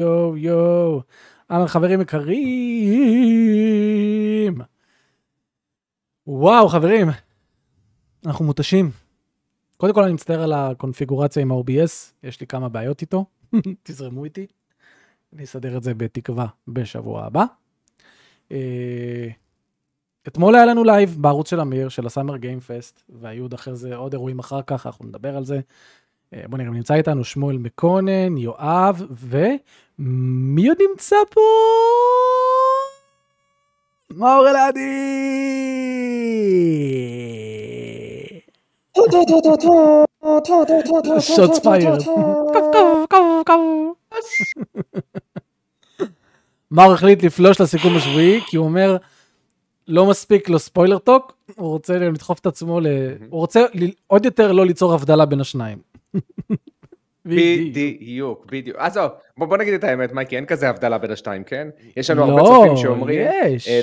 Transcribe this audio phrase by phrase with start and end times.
[0.00, 1.02] יואו, יואו.
[1.50, 2.38] אהלן חברים יקרים.
[6.26, 7.08] וואו, חברים.
[8.26, 8.90] אנחנו מותשים.
[9.76, 13.24] קודם כל אני מצטער על הקונפיגורציה עם ה-OBS, יש לי כמה בעיות איתו,
[13.82, 14.46] תזרמו איתי.
[15.32, 17.44] אני אסדר את זה בתקווה בשבוע הבא.
[18.52, 19.28] אה,
[20.28, 23.76] אתמול היה לנו לייב בערוץ של אמיר, של ה Summer Game Fest, והיו עוד אחרי
[23.76, 25.60] זה עוד אירועים אחר כך, אנחנו נדבר על זה.
[26.34, 31.40] אה, בוא נראה, נמצא איתנו שמואל מקונן, יואב, ומי עוד נמצא פה?
[34.10, 34.80] מאור אלעדי!
[41.20, 41.94] שוטס פייר.
[46.70, 48.96] מאור החליט לפלוש לסיכום השבועי, כי הוא אומר,
[49.88, 52.86] לא מספיק לו ספוילר טוק, הוא רוצה לדחוף את עצמו ל...
[53.30, 53.64] הוא רוצה
[54.06, 55.89] עוד יותר לא ליצור הבדלה בין השניים.
[57.24, 58.76] בדיוק, בדיוק.
[58.78, 61.68] עזוב, בוא, בוא נגיד את האמת, מייקי, אין כזה הבדלה בין השתיים, כן?
[61.96, 63.26] יש לנו הרבה צופים שאומרים...
[63.26, 63.68] לא, יש.
[63.68, 63.80] אה,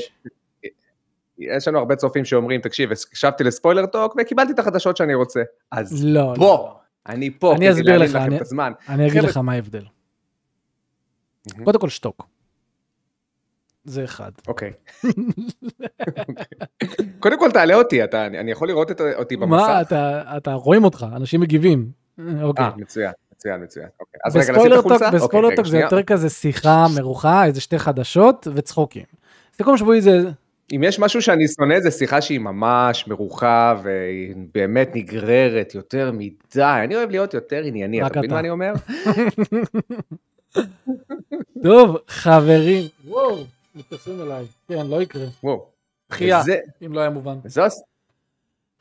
[1.38, 5.42] יש לנו הרבה צופים שאומרים, תקשיב, הקשבתי לספוילר טוק וקיבלתי את החדשות שאני רוצה.
[5.72, 6.78] אז לא, בוא, לא.
[7.08, 8.42] אני פה, אני אסביר לך, אני- את.
[8.90, 9.84] אני אגיד לך מה ההבדל.
[11.64, 12.28] קודם כל שתוק.
[13.84, 14.32] זה אחד.
[14.48, 14.72] אוקיי.
[17.20, 19.70] קודם כל תעלה אותי, אתה, אני אני יכול לראות את, אותי מה, במסך?
[19.82, 21.92] אתה, אתה רואים אותך, אנשים מגיבים.
[22.42, 22.66] אוקיי.
[22.66, 23.88] אה, מצוין, מצוין, מצוין.
[24.00, 24.20] אוקיי.
[24.26, 25.12] אז רגע, נשים בספוילר את טוק, החולצה?
[25.18, 25.80] בספוילר אוקיי, טוק רגע, זה.
[25.80, 29.04] יותר כזה שיחה מרוחה, איזה שתי חדשות וצחוקים.
[29.58, 30.20] סיכום שבועי זה,
[30.76, 36.34] אם יש משהו שאני שונא, זה שיחה שהיא ממש מרוחה והיא באמת נגררת יותר מדי.
[36.84, 38.32] אני אוהב להיות יותר ענייני, אתה מבין.
[38.32, 38.74] מה אני אומר?
[41.64, 42.84] טוב, חברים.
[43.08, 43.44] וואו,
[43.76, 44.46] מתקשרים אליי.
[44.68, 45.26] כן, לא יקרה.
[45.44, 45.66] וואו.
[46.10, 47.36] דחייה, וזה- אם לא היה מובן.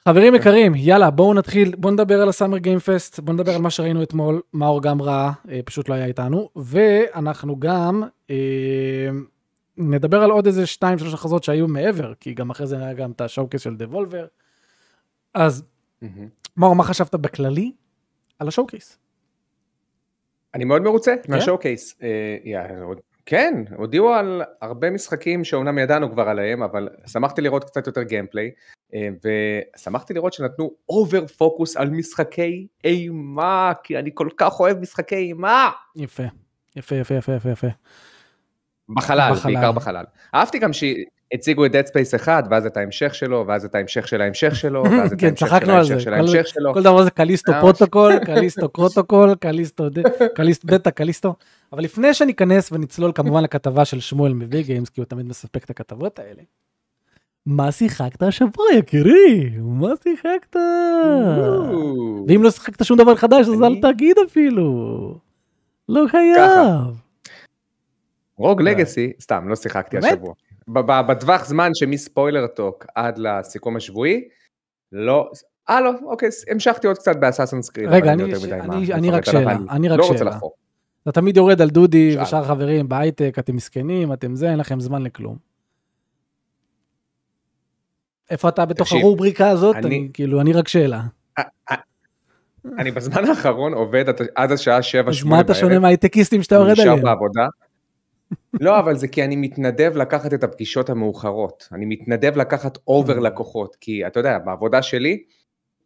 [0.08, 3.70] חברים יקרים, יאללה, בואו נתחיל, בואו נדבר על הסאמר גיים פסט, בואו נדבר על מה
[3.70, 9.08] שראינו אתמול, מאור גם ראה, אה, פשוט לא היה איתנו, ואנחנו גם אה,
[9.76, 13.10] נדבר על עוד איזה שתיים, שלוש הכרזות שהיו מעבר, כי גם אחרי זה היה גם
[13.10, 14.26] את השואו-קייס של דבולבר.
[15.34, 15.64] אז
[16.02, 16.28] מהמם.
[16.56, 17.72] מאור, מה חשבת בכללי
[18.38, 18.98] על השואו-קייס?
[20.54, 21.32] אני מאוד מרוצה כן?
[21.32, 21.94] מה showcase.
[22.02, 27.64] אה, יא, עוד- כן, הודיעו על הרבה משחקים שאומנם ידענו כבר עליהם, אבל שמחתי לראות
[27.64, 28.50] קצת יותר gameplay,
[28.94, 29.08] אה,
[29.76, 35.70] ושמחתי לראות שנתנו over focus על משחקי אימה, כי אני כל כך אוהב משחקי אימה.
[36.76, 37.66] יפה, יפה, יפה, יפה, יפה.
[38.88, 39.54] בחלל, בחלל.
[39.54, 40.04] בעיקר בחלל.
[40.34, 40.72] אהבתי גם
[41.32, 44.84] שהציגו את Dead Space 1, ואז את ההמשך שלו, ואז את ההמשך של ההמשך שלו,
[44.90, 45.70] ואז את כן, ההמשך של.
[45.70, 46.74] ההמשך של ההמשך שלו.
[46.74, 47.52] כל דבר זה Callisto.
[47.60, 49.88] Protocol, Callisto Protocol, Callisto
[50.64, 51.34] בטא, Callisto.
[51.72, 55.70] אבל לפני שניכנס ונצלול כמובן לכתבה של שמואל מ VGames, כי הוא תמיד מספק את
[55.70, 56.42] הכתבות האלה.
[57.46, 59.50] מה שיחקת השבוע יקירי?
[59.58, 60.56] מה שיחקת?
[62.28, 65.18] ואם לא שיחקת שום דבר חדש אז אל תגיד אפילו.
[65.88, 67.06] לא חייב.
[68.38, 69.98] Rogue Legacy, סתם, לא שיחקתי?
[69.98, 70.34] השבוע.
[70.68, 74.24] בטווח זמן שמ Spoiler Talk עד לסיכום השבועי,
[74.92, 75.30] לא,
[75.70, 77.88] אה לא, אוקיי, המשכתי עוד קצת ב Assassin's Creed.
[77.88, 80.30] רגע, אני- יותר מדי אני- אני רק שאלה, אני רק לא רוצה שאלה.
[80.30, 80.54] לחפור.
[81.02, 82.22] אתה תמיד יורד על דודי שאל.
[82.22, 85.36] ושאר החברים בהייטק, אתם מסכנים, אתם זה, אין לכם זמן לכלום.
[88.30, 89.76] איפה אתה בתוך תקשיב, הרובריקה הזאת?
[89.76, 91.02] אני- אני כאילו, אני רק שאלה.
[92.78, 94.04] אני בזמן האחרון עובד
[94.34, 97.02] עד- השעה 7-8 אז מה אתה שונה מההייטקיסטים שאתה יורד נשאר עליהם?
[97.04, 97.46] בעבודה.
[98.60, 101.68] לא, אבל זה כי אני מתנדב לקחת את הפגישות המאוחרות.
[101.72, 103.20] אני מתנדב לקחת over Mm.
[103.20, 105.22] לקוחות, כי אתה יודע, בעבודה שלי,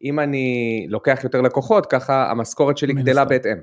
[0.02, 3.24] אם אני לוקח יותר לקוחות, ככה המשכורת שלי גדלה.
[3.24, 3.56] בהתאם.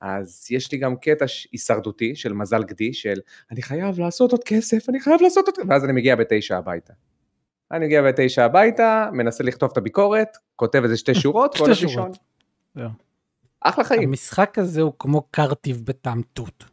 [0.00, 4.88] אז יש לי גם קטע הישרדותי של מזל גדי, של אני חייב לעשות עוד כסף,
[4.88, 6.92] אני חייב לעשות עוד כסף, ואז אני מגיע בתשע הביתה.
[7.72, 12.18] אני מגיע בתשע הביתה, מנסה לכתוב את הביקורת, כותב איזה שתי שורות, והולך שורות.
[12.76, 12.90] לישון.
[13.60, 14.02] אחלה חיים.
[14.08, 16.64] המשחק הזה הוא כמו קרטיב בטעם תות.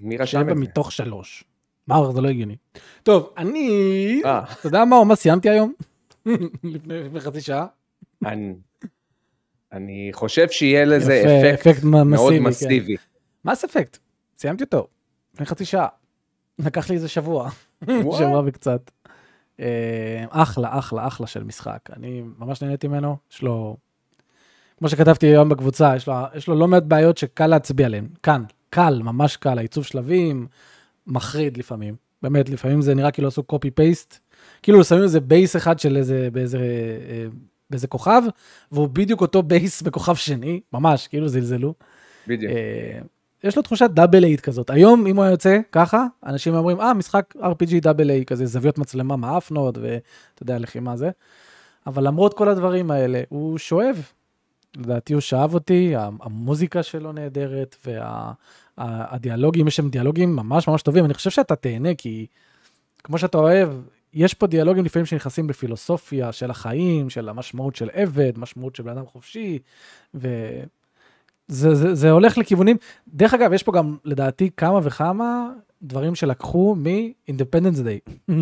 [0.00, 0.54] מי רשם את זה?
[0.54, 1.44] מתוך שלוש.
[1.88, 2.56] מאור, זה לא הגיוני.
[3.02, 4.22] טוב, אני...
[4.24, 5.72] אה, אתה יודע מה, מה סיימתי היום?
[6.64, 7.66] לפני חצי שעה.
[8.26, 8.54] אני-
[9.72, 13.02] אני חושב שיהיה לזה יפה, אפקט אפקט מאוד מסיבי, כן.
[13.50, 13.98] מס אפקט,
[14.38, 14.86] סיימתי אותו,
[15.34, 15.86] לפני חצי שעה.
[16.58, 17.50] לקח לי איזה שבוע.
[18.18, 18.90] שבוע וקצת.
[19.60, 21.78] אה, אחלה, אחלה, אחלה של משחק.
[21.96, 23.76] אני ממש נהניתי ממנו, יש לו,
[24.78, 28.08] כמו שכתבתי היום בקבוצה, יש לו, יש לו לא מעט בעיות שקל להצביע עליהן.
[28.22, 30.46] כאן, קל, ממש קל, העיצוב שלבים,
[31.06, 31.94] מחריד לפעמים.
[32.22, 33.42] באמת, לפעמים זה נראה כאילו עשו
[33.74, 34.18] paste.
[34.62, 37.26] כאילו שמים איזה base אחד של איזה, באיזה, אה,
[37.70, 38.22] באיזה כוכב,
[38.72, 41.74] והוא בדיוק אותו base בכוכב שני, ממש, כאילו זלזלו.
[42.26, 42.52] בדיוק.
[42.52, 43.00] אה,
[43.44, 44.70] יש לו תחושת double A כזאת.
[44.70, 48.78] היום, אם הוא היה יוצא ככה, אנשים אומרים, אה, משחק RPG double A, כזה זוויות
[48.78, 51.10] מצלמה מעפנות, ואתה יודע, לחימה זה.
[51.86, 54.02] אבל למרות כל הדברים האלה, הוא שואב.
[54.76, 57.86] לדעתי הוא שאב אותי, המוזיקה שלו נהדרת,
[58.78, 62.26] והדיאלוגים, יש שם דיאלוגים ממש ממש טובים, אני חושב שאתה תהנה, כי
[63.04, 63.68] כמו שאתה אוהב,
[64.14, 68.90] יש פה דיאלוגים לפעמים שנכנסים בפילוסופיה של החיים, של המשמעות של עבד, משמעות של בן
[68.90, 69.58] אדם חופשי,
[70.14, 70.64] וזה
[71.48, 72.76] זה, זה הולך לכיוונים,
[73.08, 75.50] דרך אגב, יש פה גם לדעתי כמה וכמה
[75.82, 78.30] דברים שלקחו מ-Independence Day.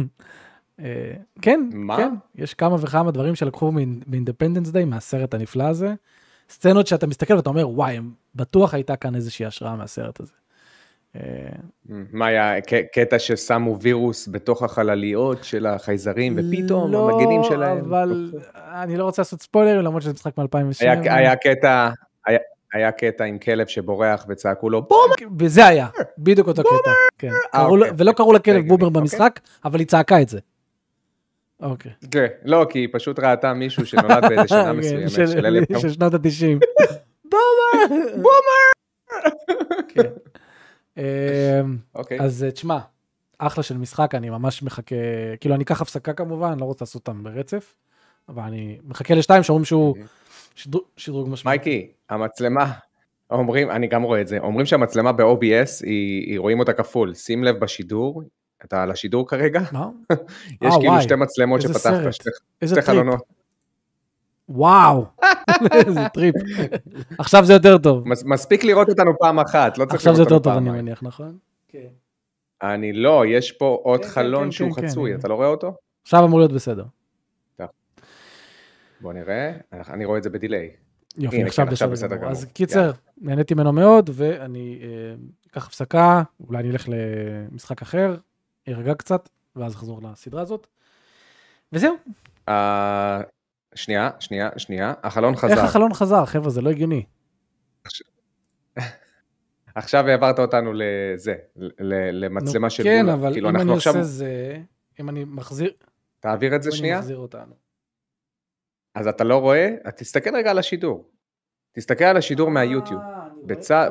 [0.81, 1.97] אה, כן, מה?
[1.97, 5.95] כן, יש כמה וכמה דברים שלקחו מ-Independence Day, מהסרט הנפלא הזה.
[6.51, 7.99] סצנות שאתה מסתכל ואתה אומר, וואי,
[8.35, 10.33] בטוח הייתה כאן איזושהי השראה מהסרט הזה.
[11.17, 11.23] אה,
[12.13, 12.61] מה היה,
[12.93, 17.79] קטע ששמו וירוס בתוך החלליות של החייזרים, ופתאום לא, המגנים שלהם...
[17.79, 20.47] אבל אני לא רוצה לעשות ספוילרים, למרות שזה משחק מ-2007.
[20.81, 21.89] היה, היה קטע,
[22.27, 22.39] היה,
[22.73, 25.11] היה קטע עם כלב שבורח וצעקו לו בום!
[25.39, 26.91] וזה היה, בדיוק אותו קטע.
[27.19, 27.31] כן.
[27.55, 27.91] אה, אוקיי.
[27.99, 29.01] ולא קראו הגיוני, בומר אוקיי.
[29.01, 30.39] במשחק, אבל היא צעקה את זה.
[31.61, 31.93] אוקיי.
[32.11, 36.15] כן, לא, כי היא פשוט ראתה מישהו שנולד באיזה שנה מסוימת, של- אלף של שנות
[36.15, 37.29] ה-90.
[39.89, 40.03] כן.
[40.99, 42.21] אמ, אוקיי.
[42.21, 42.79] אז אה, תשמע,
[43.39, 44.95] אחלה של משחק, אני ממש מחכה,
[45.41, 47.75] כאילו אני אקח הפסקה כמובן, אני לא רוצה לעשות אותם ברצף,
[48.29, 50.05] אבל אני מחכה לשתיים שאומרים שהוא אוקיי.
[50.55, 51.49] שדרוג- שדרוג משמעותי.
[51.59, 52.73] מייקי, המצלמה,
[53.31, 57.45] אומרים, אני גם רואה את זה, אומרים שהמצלמה ב-OBS, היא, היא רואים אותה כפול, שים
[57.45, 58.23] לב בשידור,
[58.65, 59.61] אתה על השידור כרגע?
[59.73, 59.89] מה?
[60.13, 60.17] יש
[60.63, 62.13] אה, כאילו וואי, שתי מצלמות שפתחת.
[62.13, 62.31] שתי,
[62.63, 62.99] איזה שתי טריפ.
[62.99, 63.23] חלונות.
[64.49, 65.05] וואו,
[65.87, 66.35] איזה טריפ.
[67.19, 68.09] עכשיו זה יותר טוב.
[68.09, 70.83] מס, מספיק לראות אותנו פעם אחת, לא צריך עכשיו לראות זה יותר אותנו טוב, אני.
[70.83, 71.39] מניח, נכון?
[71.69, 71.89] כן.
[72.63, 75.19] אני לא, יש פה עוד כן, כן, חלון כן, שהוא כן, חצוי, כן.
[75.19, 75.75] אתה לא רואה אותו?
[76.03, 76.85] עכשיו אמור להיות בסדר.
[79.01, 80.71] בוא נראה, אני רואה את זה בדיליי.
[81.19, 82.31] יופי, הנה, עכשיו כן, עכשיו בסדר גמור.
[82.31, 82.45] אז.
[82.45, 82.91] קיצר.
[83.19, 85.15] נהניתי ממנו מאוד, ואני אה,
[85.51, 88.17] אקח הפסקה, אולי אני אלך למשחק אחר,
[88.69, 90.67] ארגע קצת, ואז אחזור לסדרה הזאת.
[91.73, 91.97] וזהו,
[92.49, 93.21] אה,
[93.75, 95.61] שנייה, שנייה, שנייה, החלון איך חזר.
[95.65, 97.05] החלון חזר, חבר'ה, זה לא הגיוני.
[99.75, 101.35] עכשיו העברת אותנו לזה,
[102.13, 103.15] למצלמה נו, של כן, מולה.
[103.15, 104.59] אבל כאילו אם אני עכשיו, עושה זה,
[105.01, 105.73] אם אני מחזיר,
[106.21, 107.55] תעביר את זה אם אני שנייה, מחזיר אותנו.
[108.95, 111.11] אז אתה לא רואה, אז תסתכל רגע על השידור.
[111.73, 113.01] תסתכל על השידור מהיוטיוב.
[113.01, 113.91] אה, רואה בצד-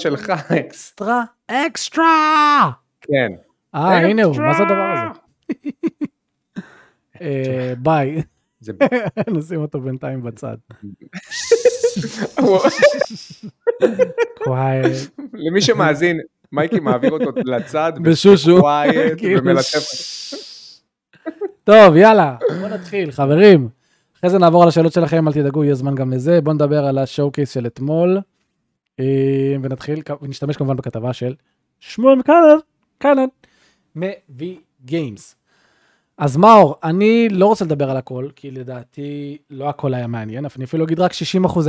[0.00, 0.30] שלך.
[0.30, 2.70] אקסטרה, אקסטרה!
[3.00, 3.32] כן.
[3.74, 4.36] אה, הנה הוא!
[4.36, 5.20] מה זה הדבר הזה?
[7.20, 8.22] אה, ביי,
[9.36, 10.56] נשים אותו בינתיים בצד.
[15.32, 16.20] למי שמאזין,
[16.52, 18.60] מייקי מעביר אותו לצד, בשושו.
[19.16, 19.86] כאילו, ומלטף.
[21.64, 23.68] טוב, יאללה, בוא נתחיל, חברים.
[24.18, 26.40] אחרי זה נעבור על השאלות שלכם, אל תדאגו, יהיה זמן גם לזה.
[26.40, 28.20] בואו נדבר על השואו קייס של אתמול,
[29.00, 31.34] אה, ונתחיל, ונשתמש כמובן בכתבה של
[31.80, 32.56] שמואל קאנן,
[32.98, 33.26] קאנן,
[33.96, 34.42] מ-V
[34.88, 35.34] Games.
[36.18, 40.64] אז מאור, אני לא רוצה לדבר על הכל, כי לדעתי לא הכל היה מעניין, אני
[40.64, 41.16] אפילו אגיד רק 60%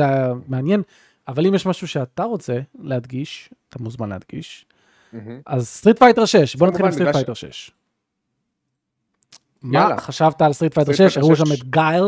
[0.02, 0.82] היה מעניין,
[1.28, 4.66] אבל אם יש משהו שאתה רוצה להדגיש, אתה מוזמן להדגיש.
[5.14, 5.40] מהמם.
[5.46, 7.72] אז Street Fighter 6, בוא נתחיל עם Street Fighter 6.
[9.62, 9.98] מה יאללה.
[9.98, 11.18] חשבת על Street Fighter Street 6?
[11.18, 11.52] Fighter הראו שם 6.
[11.62, 12.04] את Guile,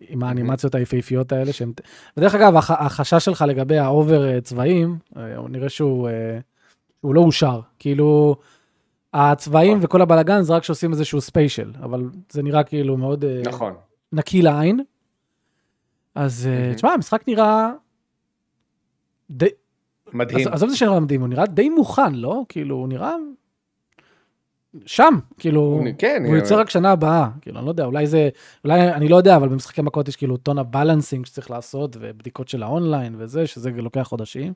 [0.00, 1.72] עם האנימציות היפהפיות האלה שהם...
[2.16, 6.38] ודרך אגב, הח- החשש שלך לגבי ה over אה, צבעים, אה, נראה שהוא אה,
[7.02, 7.60] הוא לא אושר.
[7.78, 8.36] כאילו,
[9.14, 9.84] הצבעים נכון.
[9.84, 13.74] וכל הבלאגן זה רק שעושים איזשהו special, אבל זה נראה כאילו מאוד אה, נכון.
[14.12, 14.80] נקי לעין.
[16.14, 16.74] אז אה, מהמם.
[16.74, 17.70] תשמע, המשחק נראה...
[19.30, 19.46] די,
[20.12, 20.48] מדהים.
[20.48, 22.42] עזוב את זה שנראה מדהים, הוא נראה די מוכן, לא?
[22.48, 23.14] כאילו, הוא נראה...
[24.86, 28.28] שם, כאילו, הוא- כן, הוא יוצא רק שנה הבאה, כאילו, אני לא יודע, אולי זה,
[28.64, 32.48] אולי, אני לא יודע, אבל במשחקי מכות יש כאילו טון ה balancing שצריך לעשות, ובדיקות
[32.48, 34.52] של האונליין וזה, שזה לוקח חודשים,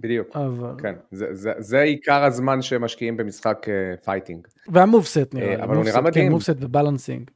[0.00, 0.36] בדיוק.
[0.36, 0.74] אבל...
[0.82, 4.46] כן, זה- זה- זה עיקר הזמן שמשקיעים במשחק אה, fighting.
[4.68, 6.24] וה moveset נראה אה, לי, אבל הוא נראה מדהים.
[6.26, 7.30] כן, moveset ובלנסינג.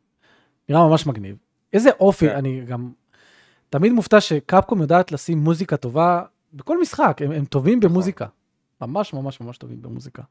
[0.68, 1.36] נראה ממש מגניב.
[1.72, 2.34] איזה אופי, כן.
[2.36, 2.90] אני גם
[3.70, 7.90] תמיד מופתע שקפקום יודעת לשים מוזיקה טובה בכל משחק, הם, הם טובים נכון.
[7.90, 8.26] במוזיקה.
[8.80, 10.22] ממש ממש ממש טובים במוזיקה.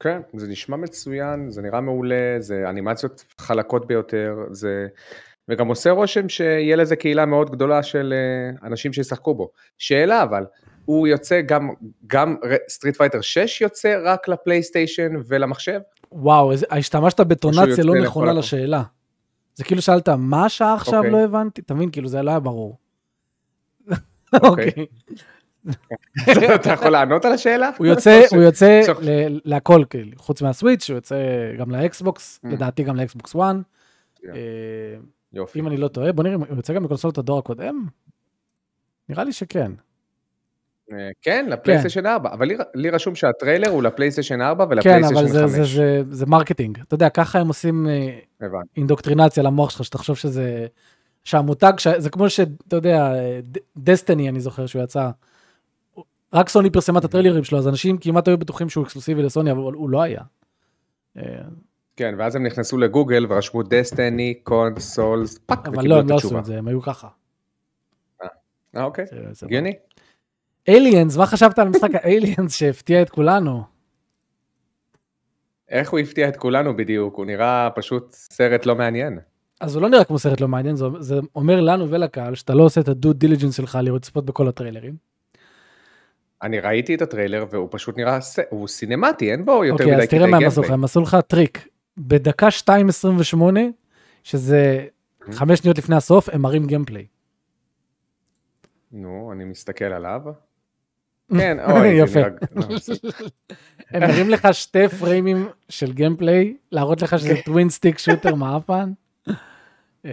[0.00, 4.86] כן, זה נשמע מצוין, זה נראה מעולה, זה אנימציות חלקות ביותר, זה...
[5.48, 9.50] וגם עושה רושם שיהיה לזה קהילה מאוד גדולה של אה, אנשים שישחקו בו.
[9.78, 10.44] שאלה אבל,
[10.84, 11.70] הוא יוצא גם,
[12.06, 12.36] גם
[12.68, 15.80] Street Fighter 6 יוצא רק לפלייסטיישן ולמחשב?
[16.12, 18.32] וואו, השתמשת באינטונציה לא נכונה.
[18.32, 18.82] לשאלה.
[19.54, 21.10] זה כאילו שאלת, מה השעה עכשיו אוקיי.
[21.12, 21.60] לא הבנתי?
[21.60, 22.78] אתה מבין, כאילו זה לא היה ברור.
[24.32, 24.66] אוקיי.
[24.68, 24.86] אוקיי.
[26.54, 27.70] אתה יכול לענות על השאלה?
[27.78, 28.80] הוא יוצא, הוא יוצא
[29.44, 31.16] להכל, כאילו, חוץ מה Switch, הוא יוצא
[31.58, 32.48] גם ל Xbox, Mm.
[32.48, 33.40] לדעתי גם ל Xbox 1.
[34.22, 34.28] כן.
[34.34, 34.34] אה,
[35.32, 35.60] יופי.
[35.60, 37.86] אם אני לא טועה, בוא נראה, הוא יוצא גם לקונסולות הדור הקודם?
[39.08, 39.72] נראה לי שכן.
[40.92, 45.30] אה, כן, לפלייסטיישן 4, אבל לי, רשום שהטריילר הוא לפלייסטיישן 4 כן, ולפלייסטיישן אבל 5.
[45.32, 46.78] זה, זה, זה, זה marketing.
[46.80, 48.48] אתה יודע, ככה הם עושים אה.
[48.76, 50.66] אינדוקטרינציה למוח שלך, שתחשוב שזה...
[51.24, 51.72] שהמותג.
[51.96, 53.12] זה כמו שאתה יודע,
[53.76, 55.10] Destiny, אני זוכר שהוא יצא.
[56.32, 59.60] רק סוני פרסמה את הטריילרים שלו, אז אנשים כמעט היו בטוחים שהוא אקסקלוסיבי לסוני, אבל
[59.60, 60.20] הוא לא היה.
[61.16, 61.22] אה,
[61.96, 66.16] כן, ואז הם נכנסו לגוגל ורשמו Destiny, consoles, fuck, אבל וקיבלו לא, את הם לא
[66.16, 66.40] עשו התשובה.
[66.40, 67.08] את זה, הם היו ככה.
[68.76, 69.04] אה, אוקיי,
[69.42, 69.72] הגיוני.
[70.68, 73.62] אליאנס, מה חשבת על משחק האליאנס שהפתיע את כולנו?
[75.68, 79.18] איך הוא הפתיע את כולנו בדיוק, הוא נראה פשוט סרט לא מעניין.
[79.60, 82.62] אז הוא לא נראה כמו סרט לא מעניין, זה, זה אומר לנו ולקהל שאתה לא
[82.62, 84.96] עושה את ה due diligence שלך לצפות בכל הטריילרים.
[86.42, 90.02] אני ראיתי את הטריילר והוא פשוט נראה, ס- הוא סינמטי, אין בו יותר אוקיי, מדי
[90.02, 90.74] אז תראה מה הם עשו לך, gameplay.
[90.74, 91.68] הם עשו לך טריק.
[91.98, 93.36] בדקה 2.28,
[94.22, 94.86] שזה
[95.32, 97.06] חמש שניות לפני הסוף, הם מראים gameplay.
[98.92, 100.20] נו, אני מסתכל עליו.
[101.38, 102.20] כן, אוי, יפה.
[103.90, 108.92] הם מראים לך שתי פריימים של gameplay, להראות לך שזה twin stick shooter מעפן.
[110.06, 110.12] אה,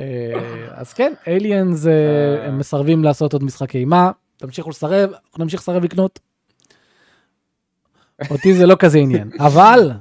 [0.71, 2.47] אז כן, אליאנס, אה.
[2.47, 6.19] הם מסרבים לעשות עוד משחקי אימה, תמשיכו לסרב, אנחנו נמשיך לסרב לקנות.
[8.29, 9.91] אותי זה לא כזה עניין, אבל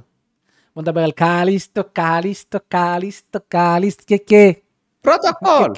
[0.74, 4.60] בוא נדבר על קליסטו, קליסטו, קליסטו, קליסטו, קקה,
[5.02, 5.74] פרוטוקול!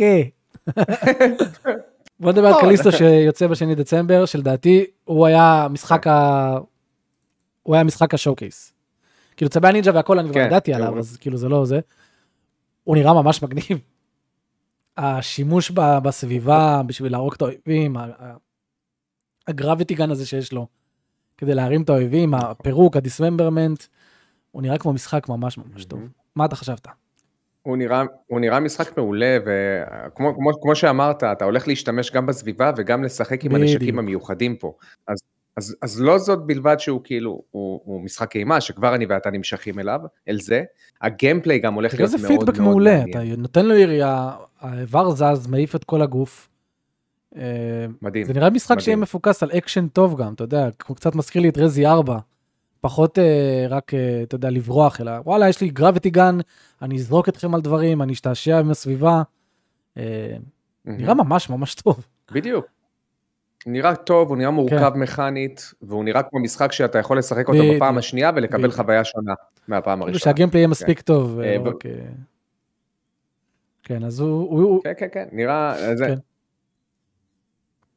[2.23, 2.64] בוא נדבר על נכון.
[2.69, 6.55] קליסטו שיוצא בשני דצמבר, שלדעתי הוא היה משחק ה...
[7.62, 8.73] הוא היה משחק ה showcase.
[9.37, 11.81] כאילו צבי הנינג'ה והכל אני כבר כן, ידעתי הוא- עליו, אז כאילו זה לא זה.
[12.85, 13.79] הוא נראה ממש מגניב.
[14.97, 15.71] השימוש
[16.02, 17.97] בסביבה בשביל להרוג את האויבים,
[19.49, 20.67] ה gravity gun הזה שיש לו,
[21.37, 23.85] כדי להרים את האויבים, הפירוק, ה dismemberment,
[24.50, 26.00] הוא נראה כמו משחק ממש ממש טוב.
[26.37, 26.87] מה אתה חשבת?
[27.62, 32.73] הוא נראה, הוא נראה משחק מעולה, וכמו כמו, כמו שאמרת, אתה הולך להשתמש גם בסביבה
[32.76, 33.99] וגם לשחק עם הנשקים.
[33.99, 34.73] המיוחדים פה.
[35.09, 35.19] אז,
[35.57, 39.78] אז, אז לא זאת בלבד שהוא כאילו, הוא, הוא משחק אימה, שכבר אני ואתה נמשכים
[39.78, 40.62] אליו, אל זה,
[41.02, 43.33] ה gameplay גם הולך להיות איזה מאוד פידבק מאוד מעולה, מעניין.
[43.33, 46.49] אתה נותן לו ירייה, האיבר זז, מעיף את כל הגוף.
[47.37, 48.25] אה, מדהים.
[48.25, 48.97] זה נראה משחק שיהיה.
[48.97, 52.19] מפוקס על אקשן טוב גם, אתה יודע, הוא קצת מזכיר לי את Resi 4.
[52.82, 56.38] פחות אה, רק, אה, אתה יודע, לברוח, אלא וואלה, יש לי gravity gun,
[56.82, 59.22] אני אזרוק אתכם על דברים, אני אשתעשע עם הסביבה.
[59.96, 60.36] אה,
[60.84, 60.98] מהמם.
[61.00, 62.06] נראה ממש ממש טוב.
[62.32, 62.66] בדיוק.
[63.66, 64.98] נראה טוב, הוא נראה מורכב כן.
[65.00, 67.76] מכנית, והוא נראה כמו משחק שאתה יכול לשחק אותו בדיוק.
[67.76, 68.74] בפעם השנייה ולקבל בדיוק.
[68.74, 69.34] חוויה שונה
[69.68, 70.32] מהפעם כאילו הראשונה.
[70.32, 71.40] שהגיימפליי יהיה מספיק טוב.
[71.40, 71.90] אה, אה, רק, אה,
[73.82, 75.74] כן, אז הוא, הוא- הוא- כן, כן, כן, נראה...
[75.96, 76.14] זה...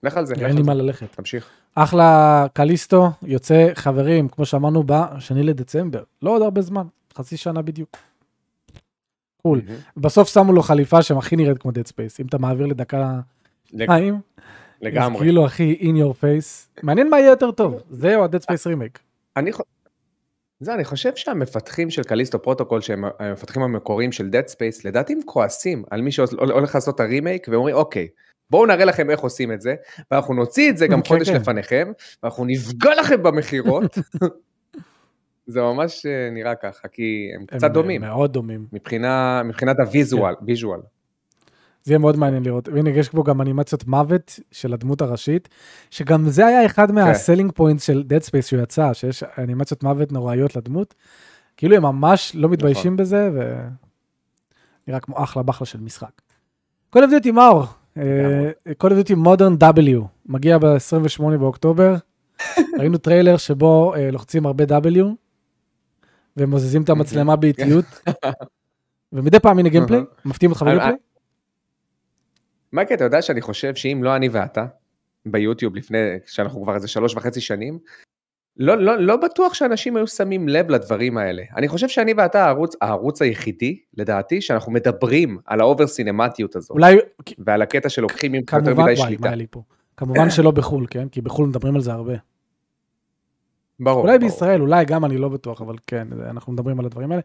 [0.05, 0.61] לך על זה, אין לי.
[0.61, 1.15] מה ללכת.
[1.15, 1.49] תמשיך.
[1.75, 6.03] אחלה קליסטו, יוצא חברים, כמו שאמרנו, בשני לדצמבר.
[6.21, 6.83] לא עוד הרבה זמן,
[7.17, 7.89] חצי שנה בדיוק.
[9.41, 9.61] קול.
[9.97, 12.15] בסוף שמו לו חליפה שהם הכי נראית כמו dead space.
[12.19, 13.19] אם אתה מעביר לדקה
[13.73, 13.79] אז
[14.81, 15.19] לגמרי.
[15.19, 16.81] כאילו הכי in your face.
[16.83, 18.99] מעניין מה יהיה יותר טוב, זה או ה-dead space remake.
[19.37, 19.51] אני
[20.59, 25.19] זה, אני חושב שהמפתחים של קליסטו פרוטוקול, שהם המפתחים המקוריים של Dead Space, לדעתי הם
[25.25, 28.07] כועסים על מי שהולך לעשות את הרימייק, ואומרים, אוקיי,
[28.49, 29.75] בואו נראה לכם איך עושים את זה,
[30.11, 31.35] ואנחנו נוציא את זה גם כן, חודש כן.
[31.35, 31.91] לפניכם,
[32.23, 33.97] ואנחנו נפגע לכם במכירות.
[35.47, 38.65] זה ממש אה, נראה ככה, כי הם הם קצת דומים, מאוד דומים.
[39.45, 40.45] מבחינת הוויזואל, כן.
[41.83, 42.67] זה יהיה מאוד מעניין לראות.
[42.67, 45.49] והנה, יש פה גם אנימציות מוות של הדמות הראשית,
[45.89, 46.91] שגם זה היה אחד.
[46.91, 50.95] מה selling points של Dead Space שהוא יצא, שיש אנימציות מוות נוראיות לדמות.
[51.57, 52.97] כאילו הם ממש לא מתביישים נכון.
[52.97, 53.29] בזה,
[54.87, 56.21] ונראה כמו אחלה אחלה של משחק.
[56.95, 57.65] Of Duty Modern War,
[57.97, 61.95] Call of Duty Modern W, מגיע ב-28 באוקטובר.
[62.79, 65.03] ראינו טריילר שבו אה, לוחצים הרבה W,
[66.37, 67.85] ומזיזים את המצלמה באיטיות,
[69.13, 70.99] ומדי פעם הנה gameplay, מפתיעים אותך אבל- ב gameplay.
[72.73, 74.65] מייקי, אתה יודע שאני חושב שאם לא אני ואתה,
[75.25, 77.79] ביוטיוב לפני, שאנחנו כבר איזה שלוש וחצי שנים,
[78.57, 81.43] לא, לא, לא בטוח שאנשים היו שמים לב לדברים האלה.
[81.55, 86.97] אני חושב שאני ואתה הערוץ, הערוץ היחידי, לדעתי, שאנחנו מדברים על האובר סינמטיות הזאת, אולי,
[87.37, 89.31] ועל הקטע שלוקחים ממך יותר מדי וואי, שליטה.
[89.49, 89.61] פה?
[89.97, 91.09] כמובן שלא בחו"ל, כן?
[91.09, 92.13] כי בחו"ל מדברים על זה הרבה.
[93.79, 94.01] ברור.
[94.01, 94.31] אולי ברור.
[94.31, 97.21] בישראל, אולי גם אני לא בטוח, אבל כן, אנחנו מדברים על הדברים האלה.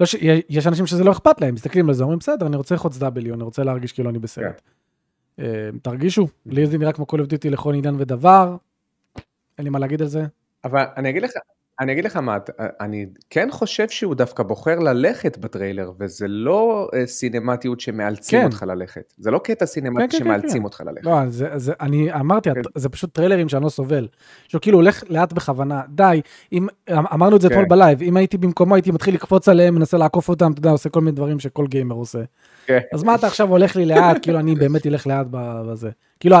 [0.00, 0.16] לא ש...
[0.48, 3.34] יש אנשים שזה לא אכפת להם, מסתכלים על זה, אומרים, בסדר, אני רוצה ללחוץ W,
[3.34, 4.60] אני רוצה להרגיש כאילו אני בסרט.
[5.36, 5.44] כן.
[5.44, 8.56] אה, תרגישו, לי זה נראה כמו of Duty לכל עניין ודבר,
[9.58, 10.26] אין לי מה להגיד על זה.
[10.64, 11.30] אבל אני אגיד לך,
[11.80, 12.38] אני אגיד לך מה,
[12.80, 18.44] אני כן חושב שהוא דווקא בוחר ללכת בטריילר, וזה לא אה, סינמטיות שמאלצים כן.
[18.44, 19.14] אותך ללכת.
[19.18, 20.64] זה לא קטע סינמטי כן, כן, שמאלצים כן.
[20.64, 21.04] אותך ללכת.
[21.06, 22.60] לא, זה, זה, אני אמרתי, כן.
[22.74, 24.08] זה פשוט טריילרים שאני לא סובל.
[24.48, 26.20] שהוא כאילו הולך לאט בכוונה, די,
[26.52, 27.54] אם, אמרנו את זה כן.
[27.54, 30.88] אתמול בלייב, אם הייתי במקומו הייתי מתחיל לקפוץ עליהם, מנסה לעקוף אותם, אתה יודע, עושה
[30.88, 32.20] כל מיני דברים שכל gamer עושה.
[32.66, 32.78] כן.
[32.94, 35.90] אז מה אתה עכשיו הולך לי לאט, כאילו אני באמת אלך לאט בזה.
[36.20, 36.36] כאילו,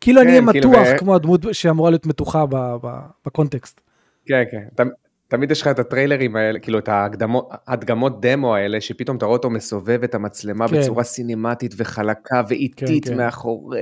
[0.00, 3.80] כאילו אני אהיה כן, כאילו, מתוח ו- כמו הדמות שאמורה להיות מתוחה ב- ב- בקונטקסט.
[4.26, 4.84] כן, כן.
[5.28, 9.36] תמיד יש לך את הטריילרים האלה, כאילו את ההקדמות, הדגמות דמו האלה, שפתאום אתה רואה
[9.36, 10.80] אותו מסובב את המצלמה כן.
[10.80, 13.16] בצורה סינמטית וחלקה ואיטית כן, כן.
[13.16, 13.80] מאחורי.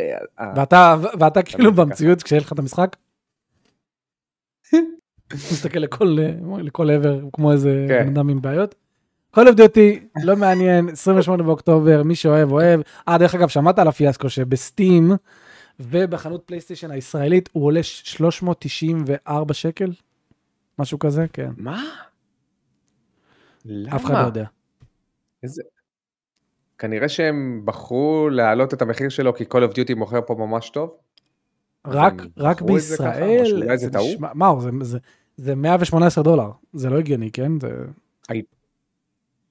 [0.57, 1.73] ואתה, ואתה כאילו.
[1.73, 2.97] במציאות, כשיהיה לך את המשחק,
[5.53, 6.19] מסתכל לכל,
[6.59, 8.03] לכל עבר, כמו איזה כן.
[8.03, 8.75] בן אדם עם בעיות.
[9.37, 12.81] Call of Duty, לא מעניין, 28 באוקטובר, מי שאוהב, אוהב.
[13.09, 15.13] אה, דרך אגב, שמעת על הפיאסקו שבסטים
[15.81, 19.91] ובחנות פלייסטיישן הישראלית הוא עולה 394 שקל?
[20.81, 21.51] משהו כזה, כן.
[21.57, 21.83] מה?
[23.65, 23.97] למה?
[23.97, 24.45] אף אחד לא יודע.
[25.43, 25.63] איזה...
[26.79, 30.91] כנראה שהם בחרו להעלות את המחיר שלו כי Call of Duty מוכר פה ממש טוב.
[31.87, 34.07] רק, רק בישראל, שאולי זה טעות?
[34.15, 34.99] נשמע, מה, זה, זה,
[35.37, 37.61] זה 118 דולר, זה לא הגיוני, כן?
[37.61, 37.69] זה...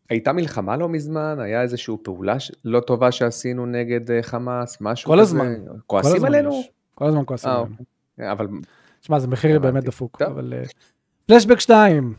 [0.09, 2.51] הייתה מלחמה לא מזמן, היה איזושהי פעולה ש...
[2.65, 5.21] לא טובה שעשינו נגד אה, חמאס, משהו כל כזה.
[5.21, 5.55] הזמן.
[5.65, 6.59] כל כועסים הזמן עלינו?
[6.59, 6.69] יש.
[6.95, 7.63] כל הזמן כועסים אה,
[8.17, 8.31] עלינו.
[8.31, 8.47] אבל
[9.01, 9.59] שמע, זה מחיר.
[9.59, 10.21] באמת דפוק.
[10.21, 10.53] אבל...
[11.31, 12.13] אה, פלשבק 2,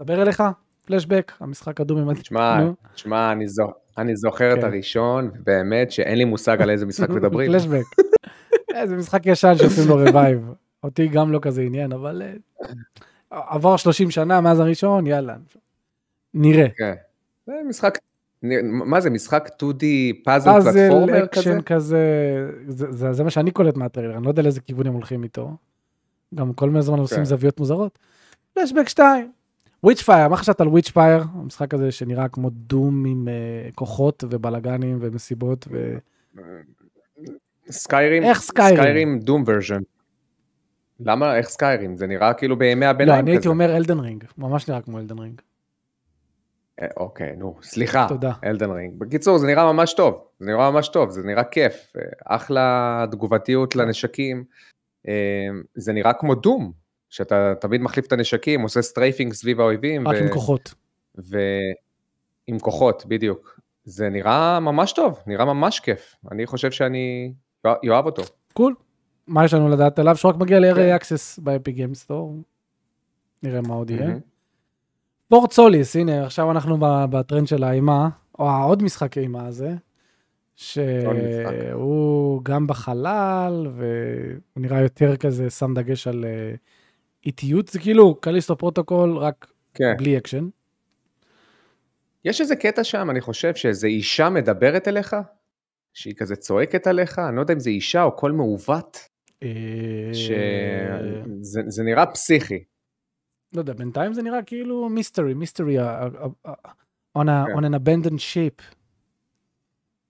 [0.00, 0.42] דבר אליך,
[0.86, 2.20] פלשבק, המשחק הדו-ממדי.
[2.20, 2.60] תשמע.
[2.94, 3.66] תשמע, אני, זו...
[3.98, 4.64] אני זוכר את כן.
[4.66, 7.52] הראשון, באמת שאין לי מושג על איזה משחק מדברים.
[7.52, 7.84] פלשבק.
[8.74, 10.52] אה, זה משחק ישן שעושים לו revive.
[10.82, 12.32] אותי גם לא כזה עניין, אבל אה,
[13.30, 15.36] עבר 30 שנה מאז הראשון, יאללה.
[16.34, 16.66] נראה.
[16.76, 16.94] כן.
[17.46, 17.98] זה משחק,
[18.62, 19.84] מה זה, משחק 2D
[20.24, 21.40] פאזל פאזל, פלטפורמר כזה?
[21.40, 21.98] אקשן כזה,
[22.68, 25.50] זה- זה זה מה שאני קולט מהטריילר, אני לא יודע לאיזה כיוון הם הולכים איתו.
[26.34, 27.24] גם כל מיני זמן עושים כן.
[27.24, 27.98] זוויות מוזרות.
[28.60, 29.32] פלשבק 2.
[29.84, 31.24] Witchfire, מה חשבת על Witchfire?
[31.34, 35.98] המשחק הזה שנראה כמו Doom עם אה, כוחות ובלאגנים ומסיבות ו...
[37.70, 38.76] Skyrim, איך Skyrim?
[38.76, 39.80] Skyrim Doom version.
[41.00, 41.96] למה, איך Skyrim?
[41.96, 43.48] זה נראה כאילו בימי לא, הביניים אני הייתי כזה.
[43.48, 45.40] אומר Elden Ring, ממש נראה כמו אלדן רינג.
[46.82, 48.32] אה, אוקיי, נו, סליחה, תודה.
[48.44, 48.98] Elden Ring.
[48.98, 53.76] בקיצור, זה נראה ממש טוב, זה נראה ממש טוב, זה נראה כיף, אה, אחלה תגובתיות
[53.76, 54.44] לנשקים.
[55.74, 56.72] זה נראה כמו Doom,
[57.10, 60.08] שאתה תמיד מחליף את הנשקים, עושה strafing סביב האויבים.
[60.08, 60.74] רק ו- עם כוחות.
[61.14, 63.60] ועם כוחות, בדיוק.
[63.84, 66.14] זה נראה ממש טוב, נראה ממש כיף.
[66.32, 67.32] אני חושב שאני
[67.66, 68.22] אוהב אותו.
[68.52, 68.74] Cool.
[69.26, 70.16] מה יש לנו לדעת עליו?
[70.16, 70.96] שהוא רק מגיע ל-Early כן.
[70.96, 72.36] Access ב-Epic Games Store.
[73.42, 74.14] נראה מה עוד יהיה.
[75.28, 76.76] Fort Solis, הנה, עכשיו אנחנו
[77.10, 79.74] בטרנד של האימה, או העוד משחק אימה הזה.
[80.58, 86.54] שהוא גם בחלל, והוא נראה יותר כזה, שם דגש על אה,
[87.26, 89.96] איטיות, זה כאילו Callisto Protocol, רק כן.
[89.98, 90.48] בלי אקשן.
[92.24, 95.16] יש איזה קטע שם, אני חושב שאיזה אישה מדברת אליך,
[95.94, 98.98] שהיא כזה צועקת עליך, אני לא יודע אם זה אישה או קול מעוות,
[99.42, 99.48] אה,
[100.12, 102.64] שזה זה נראה פסיכי.
[103.52, 105.86] לא יודע, בינתיים זה נראה כאילו mystery, mystery, on,
[107.14, 107.24] כן.
[107.56, 108.62] on an abandoned ship.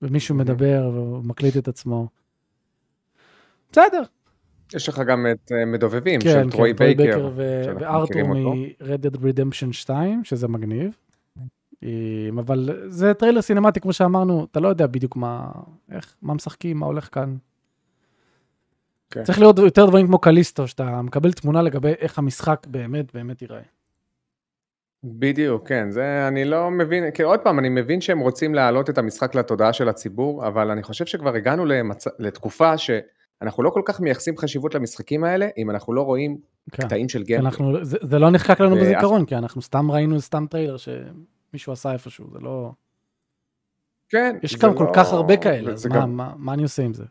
[0.02, 0.38] ומישהו Mhm.
[0.38, 2.08] מדבר והוא מקליט את עצמו.
[3.72, 4.02] בסדר,
[4.74, 8.22] יש לך גם את אה, מדובבים כן, של כן, טרוי טרוי בייקר, ו- וארתור.
[8.22, 10.96] מ-Red Dead Redemption 2, שזה מגניב.
[11.82, 15.50] אמ, אבל זה טריילר סינמטי, כמו שאמרנו, אתה לא יודע בדיוק מה,
[15.92, 17.36] איך, מה משחקים, מה הולך כאן.
[19.10, 19.24] כן.
[19.24, 23.60] צריך לראות יותר דברים כמו Callisto, שאתה מקבל תמונה לגבי איך המשחק באמת באמת ייראה.
[25.04, 28.98] בדיוק, כן, זה אני לא מבין, כאילו עוד פעם, אני מבין שהם רוצים להעלות את
[28.98, 32.04] המשחק לתודעה של הציבור, אבל אני חושב שכבר הגענו למצ...
[32.18, 32.78] לתקופה
[33.40, 36.38] שאנחנו לא כל כך מייחסים חשיבות למשחקים האלה, אם אנחנו לא רואים
[36.72, 36.82] כן.
[36.86, 37.48] קטעים של כי gameplay.
[37.48, 41.72] אנחנו, זה, זה לא נחקק לנו ואף- בזיכרון, כי אנחנו סתם ראינו סתם טריילר שמישהו
[41.72, 42.72] עשה איפשהו, זה לא...
[44.08, 46.82] כן, יש גם כל לא- כך הרבה כאלה, אז מה, גם- מה, מה אני עושה
[46.82, 47.04] עם זה?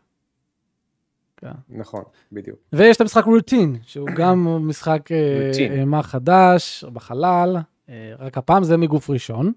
[1.36, 1.50] כן.
[1.68, 2.58] נכון, בדיוק.
[2.72, 5.72] ויש את המשחק Routine, שהוא גם משחק אה, Routine.
[5.72, 7.56] אימה חדש, בחלל,
[7.88, 9.52] אה, רק הפעם זה מגוף ראשון.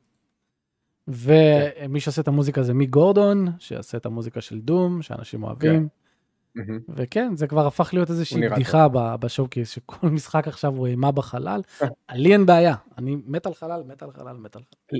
[1.08, 5.88] ומי שעושה את המוזיקה זה מיק גורדון, שעשה את המוזיקה של Doom, שאנשים אוהבים.
[6.56, 6.80] מהמם.
[6.96, 8.88] וכן, זה כבר הפך להיות איזושהי בדיחה
[9.20, 11.62] ב-showcase, שכל משחק עכשיו הוא אימה בחלל.
[12.14, 14.62] לי אין בעיה, אני מת על חלל, מת על חלל, מת על
[14.92, 15.00] חלל.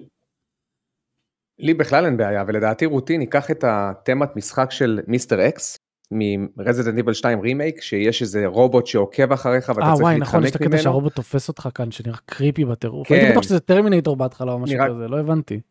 [1.60, 5.78] לי בכלל אין בעיה, ולדעתי Routine ייקח את התמת משחק של Mister X,
[6.12, 10.50] מ-Resident Evil 2 רימייק, שיש איזה רובוט שעוקב אחריך ואתה אה צריך וואי, נכון, יש
[10.50, 10.84] את להתחמק הקטע ממנו.
[10.84, 13.08] שהרובוט תופס אותך כאן, שנראה creepy בטירוף.
[13.08, 13.16] כן.
[13.16, 15.62] הייתי בטוח שזה טרמינטור בהתחלה או משהו נראה- כזה, לא הבנתי.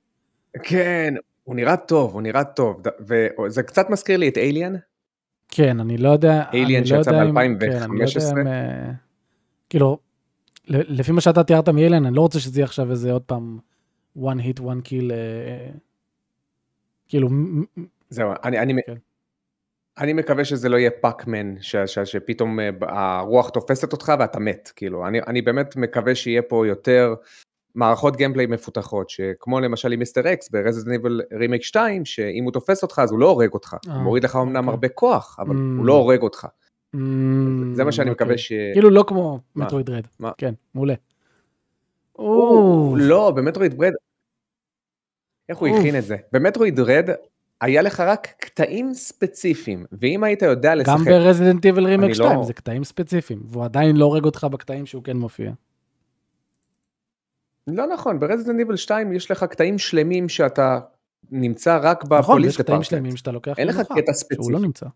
[0.62, 1.14] כן,
[1.44, 4.74] הוא נראה טוב, הוא נראה טוב, וזה קצת מזכיר לי את אליאן,
[5.50, 7.66] כן, אני לא יודע, לא שיצא יודע אם- ב-2015.
[7.66, 8.90] כן, לא אה,
[9.70, 9.98] כאילו,
[10.68, 13.58] לפי מה שאתה תיארת מאילן, אני לא רוצה שזה יהיה עכשיו איזה עוד פעם
[14.18, 15.70] one hit, one kill, אה,
[17.08, 17.28] כאילו...
[18.10, 18.94] זהו, אני, אני, כן.
[19.98, 25.06] אני מקווה שזה לא יהיה פאקמן, ש, ש, שפתאום הרוח תופסת אותך ואתה מת, כאילו,
[25.06, 27.14] אני, אני באמת מקווה שיהיה פה יותר
[27.74, 32.82] מערכות gameplay מפותחות, שכמו למשל עם Mister X ב-Resident Evil Remake 2, שאם הוא תופס
[32.82, 34.70] אותך אז הוא לא הורג אותך, הוא מוריד לך אמנם אוקיי.
[34.70, 36.46] הרבה כוח, אבל הוא לא הורג אותך.
[37.74, 38.52] זה מה שאני מקווה ש...
[38.72, 40.06] כאילו לא כמו Metroid Dread.
[40.38, 40.94] כן, מעולה.
[42.96, 43.92] לא, ב-Metroid Dread,
[45.48, 46.16] איך הוא הכין את זה?
[46.32, 47.08] ב-Metroid Dread
[47.60, 50.92] היה לך רק קטעים ספציפיים, ואם היית יודע לשחק...
[50.98, 55.04] גם ברזידנט איבל רימק 2 זה קטעים ספציפיים, והוא עדיין לא הורג אותך בקטעים שהוא
[55.04, 55.52] כן מופיע.
[57.66, 60.80] לא נכון, ב-Resident Evil 2 יש לך קטעים שלמים שאתה
[61.30, 64.42] נמצא רק בפוליס נכון, יש קטעים שלמים שאתה לוקח אין לך קטע ספציפי.
[64.42, 64.86] שהוא לא נמצא.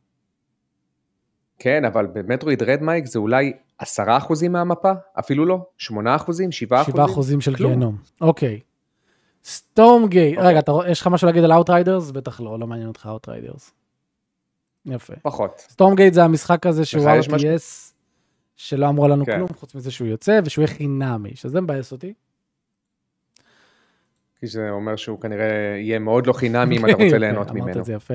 [1.59, 3.87] כן, אבל ב-Metroid Dread מייק זה אולי 10%
[4.51, 5.93] מהמפה, אפילו לא, 8%, 7%.
[6.95, 8.61] 7% של גיהנום, אוקיי.
[9.45, 12.11] Stormgate, רגע, יש לך משהו להגיד על Outriders?
[12.11, 13.73] בטח לא, לא מעניין אותך Outriders.
[14.87, 15.15] יפה.
[15.23, 15.59] פחות.
[15.59, 17.93] Stormgate זה המשחק הזה שהוא RTS,
[18.57, 19.37] שלא אמרו לנו כן.
[19.37, 22.15] כלום, חוץ מזה שהוא יוצא, ושהוא יהיה חינמי, שזה מבאס אותי.
[24.41, 27.65] כי זה אומר שהוא כנראה יהיה מאוד לא חינמי אם אתה רוצה ליהנות ממנו.
[27.65, 28.15] אמרת את זה יפה.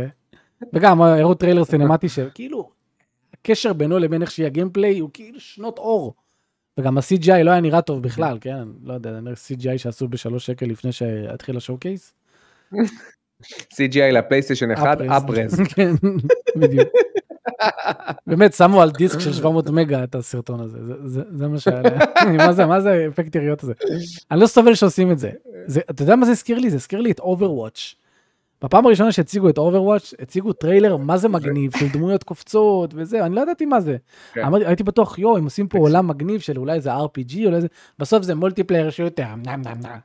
[0.73, 2.69] וגם הראו טריילר סינמטי שכאילו,
[3.34, 6.13] הקשר בינו לבין איך שיהיה ה-gameplay הוא כאילו שנות אור.
[6.79, 8.67] וגם ה-CGI לא היה נראה טוב בכלל, כן?
[8.84, 12.13] לא יודע, אני CGI שעשו בשלוש שקל לפני שהתחיל ה-showcase.
[13.73, 15.62] CGI לפלייסטיישן 1, אפרז.
[15.75, 15.91] כן,
[16.55, 16.89] בדיוק.
[18.27, 20.77] באמת, שמו על דיסק של 700 מגה את הסרטון הזה,
[21.31, 21.81] זה מה שהיה,
[22.37, 23.73] מה זה, מה זה אפקט יריות הזה?
[24.31, 25.31] אני לא סובל שעושים את זה.
[25.89, 26.69] אתה יודע מה זה הזכיר לי?
[26.69, 27.95] זה הזכיר לי את Overwatch.
[28.61, 33.35] בפעם הראשונה שהציגו את Overwatch, הציגו טריילר מה זה מגניב, של דמויות קופצות וזה, אני
[33.35, 33.97] לא ידעתי מה זה.
[34.33, 34.45] כן.
[34.45, 37.67] אמרתי, הייתי בטוח, יואו, הם עושים פה עולם מגניב של אולי זה RPG או איזה,
[37.99, 39.27] בסוף זה multiplayer שיותר,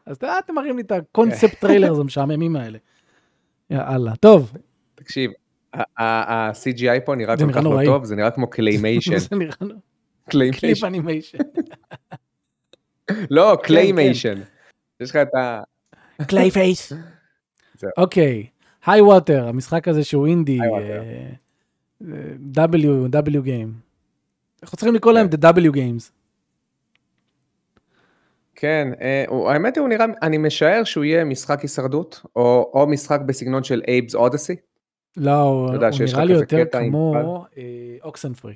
[0.06, 2.78] אז אתם מראים לי את ה-concept trailer, זה משעממים האלה.
[3.70, 4.52] יאללה, טוב.
[4.94, 5.30] תקשיב,
[5.98, 9.18] ה-CGI פה נראה כל כך לא טוב, זה נראה כמו claymation.
[9.18, 9.54] זה נראה
[10.30, 11.38] clay animation.
[13.30, 14.40] לא, claymation.
[15.00, 15.62] יש לך את ה...
[16.28, 16.92] Clay Face.
[17.96, 18.46] אוקיי,
[18.87, 22.06] Highwater, המשחק הזה שהוא אינדי, אה,
[22.54, 23.70] W, W Game.
[24.62, 25.37] אנחנו צריכים לקרוא להם כן.
[25.37, 26.10] The W Games.
[28.54, 33.64] כן, אה, האמת היא, הוא נראה, אני משער שהוא יהיה משחק הישרדות, או משחק בסגנון
[33.64, 34.57] של Abe's Oddysee.
[35.16, 37.44] לא, הוא, הוא נראה לי יותר כמו
[38.02, 38.54] Oxenfree.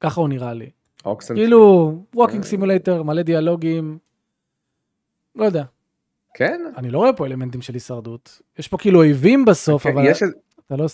[0.00, 0.70] ככה הוא נראה לי.
[1.04, 3.98] אוקסן כאילו, walking simulator, מלא דיאלוגים,
[5.34, 5.64] לא יודע.
[6.34, 6.60] כן?
[6.76, 8.42] אני לא רואה פה אלמנטים של הישרדות.
[8.58, 10.10] יש פה כאילו אויבים בסוף, okay, אוקיי, אבל...
[10.10, 10.22] יש...
[10.66, 10.86] אתה לא...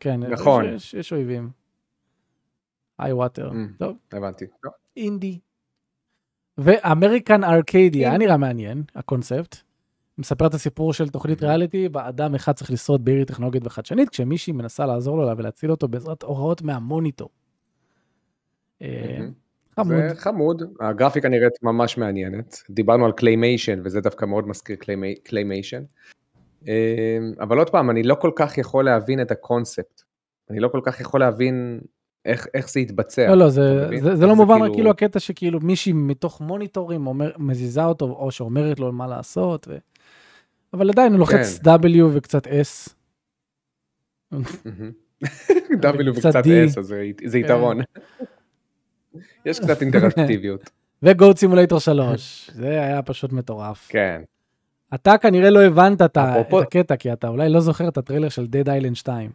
[0.00, 0.64] כן, נכון.
[0.64, 1.50] יש, יש, יש אויבים.
[2.98, 3.50] Highwater.
[3.50, 3.96] Mm, טוב.
[4.12, 4.44] הבנתי.
[4.96, 5.38] אינדי.
[6.58, 9.56] ו-American Arcadia, היה נראה מעניין, הקונספט.
[10.18, 14.52] מספר את הסיפור של תוכנית ריאליטי, בה אדם אחד צריך לשרוד בעיר טכנולוגית וחדשנית, כשמישהי
[14.52, 17.28] מנסה לעזור לו ולהציל אותו בעזרת הוראות מהמוניטור.
[18.82, 19.18] אה,
[19.76, 20.08] חמוד.
[20.08, 22.62] זה חמוד, הגרפיקה נראית ממש מעניינת.
[22.70, 24.76] דיברנו על claymation, וזה דווקא מאוד מזכיר
[25.24, 25.82] claymation.
[26.66, 30.02] אמ, אבל עוד פעם, אני לא כל כך יכול להבין את הקונספט.
[30.50, 31.80] אני לא כל כך יכול להבין
[32.24, 33.28] איך, איך זה יתבצע.
[33.28, 34.74] לא, לא, זה, זה, זה לא מובן, כאילו...
[34.74, 39.76] כאילו הקטע שכאילו מישהי מתוך מוניטורים אומר, מזיזה אותו, או שאומרת לו מה לעשות, ו...
[40.72, 41.70] אבל עדיין הוא לוחץ כן.
[41.70, 42.90] W וקצת S.
[45.72, 47.80] W וקצת S, אז זה, זה יתרון.
[49.46, 50.70] יש קצת אינטראקטיביות.
[51.02, 53.88] וגוד סימולטור 3, זה היה פשוט מטורף.
[53.88, 54.22] כן.
[54.94, 56.02] אתה כנראה לא הבנת.
[56.02, 56.16] את
[56.62, 59.30] הקטע, כי אתה אולי לא זוכר את הטריילר של Dead Island 2.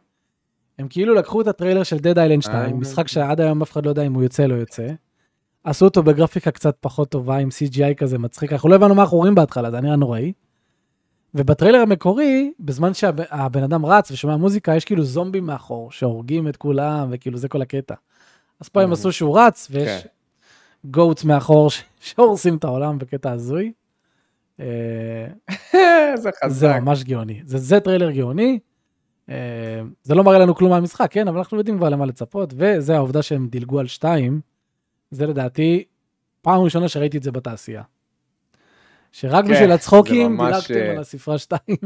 [0.80, 3.86] הם כאילו לקחו את הטריילר של Dead Island 2, אה, משחק שעד היום אף אחד
[3.86, 4.88] לא יודע אם הוא יוצא או לא יוצא.
[5.64, 9.18] עשו אותו בגרפיקה קצת פחות טובה, עם CGI כזה מצחיק, אנחנו לא הבנו מה אנחנו
[9.18, 10.34] רואים בהתחלה, זה נראה נוראי.
[11.34, 17.08] ובטריילר המקורי, בזמן שהבן אדם רץ ושומע מוזיקה, יש כאילו זומבים מאחור, שהורגים את כולם,
[17.12, 17.96] וכאילו זה כל הקטע.
[18.60, 20.08] אז פה הם עשו שהוא רץ, ויש
[20.86, 21.28] goats כן.
[21.28, 23.72] מאחור שהורסים את העולם בקטע הזוי.
[24.60, 24.66] אה,
[26.16, 26.48] זה חזק.
[26.48, 27.42] זה ממש גאוני.
[27.46, 28.60] זה, זה טריילר גאוני.
[29.30, 31.28] אה, זה לא מראה לנו כלום מהמשחק, כן?
[31.28, 34.42] אבל אנחנו יודעים כבר למה לצפות, וזה העובדה שהם דילגו על שתיים.
[35.12, 35.84] זה לדעתי
[36.42, 37.84] פעם ראשונה שראיתי את זה בתעשייה.
[39.12, 41.78] שרק כן, בשביל הצחוקים דילגתם אה, על הספרה שתיים.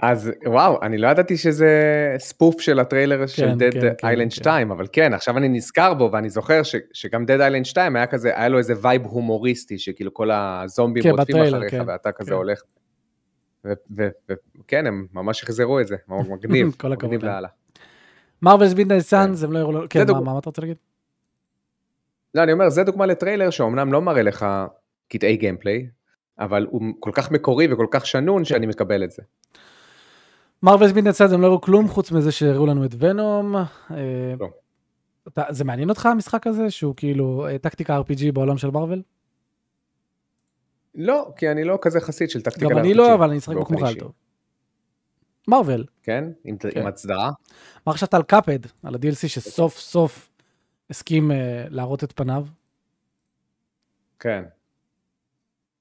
[0.00, 1.70] אז וואו, אני לא ידעתי שזה
[2.18, 4.72] spoof של הטריילר כן, של Dead כן, Island כן, 2, כן.
[4.72, 8.30] אבל כן, עכשיו אני נזכר בו ואני זוכר ש, שגם Dead Island 2 היה כזה,
[8.36, 12.36] היה לו איזה vibe הומוריסטי, שכאילו כל הזומבים כן, רודפים אחריך כן, ואתה כזה כן.
[12.36, 12.60] הולך.
[13.90, 17.48] וכן, הם ממש החזרו את זה, מגניב, מגניב לאללה.
[18.42, 20.76] Marvel's Midnight Suns, הם לא יראו, כן, מה, מה אתה רוצה להגיד?
[22.34, 24.46] לא, אני אומר, זה דוגמה לטריילר שאומנם לא מראה לך
[25.08, 25.86] קטעי gameplay,
[26.38, 29.22] אבל הוא כל כך מקורי וכל כך שנון שאני מקבל את זה.
[30.62, 33.56] Marvel's Midnight Suns הם לא הראו כלום חוץ מזה שהראו לנו את Venom.
[33.56, 34.48] אה, לא.
[35.50, 39.02] זה מעניין אותך המשחק הזה שהוא כאילו אה, טקטיקה RPG בעולם של Marvel?
[40.94, 43.58] לא, כי אני לא כזה חסיד של טקטיקה גם אני לא אבל אני אשחק בו
[43.58, 44.00] באופן כמו חייל אישי.
[44.00, 44.12] טוב.
[45.48, 45.84] מרוויל.
[46.02, 46.24] כן?
[46.44, 46.80] עם, כן.
[46.80, 47.30] עם הצדעה?
[47.86, 50.30] מה חשבת על קאפד על ה-DLC שסוף סוף
[50.94, 52.46] הסכים אה, להראות את פניו?
[54.18, 54.42] כן.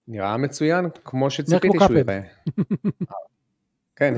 [0.07, 1.97] נראה מצוין, כמו שציפיתי שהוא.
[1.97, 2.19] ייראה.
[3.97, 4.13] כן,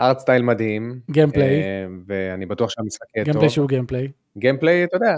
[0.00, 1.00] ארט סטייל מדהים.
[1.10, 1.62] גיימפליי.
[1.62, 3.32] אה, ואני בטוח שהמשחק יהיה טוב.
[3.32, 4.08] גיימפליי שהוא גיימפליי.
[4.38, 5.14] גיימפליי, אתה יודע.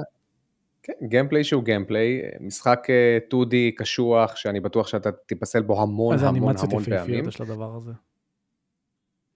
[0.82, 6.28] כן, גיימפליי שהוא גיימפליי, משחק אה, 2D קשוח, שאני בטוח שאתה תיפסל בו המון איזה
[6.28, 7.28] המון אנימציות המון יפהפיות פעמים.
[7.28, 7.92] יש לדבר הזה.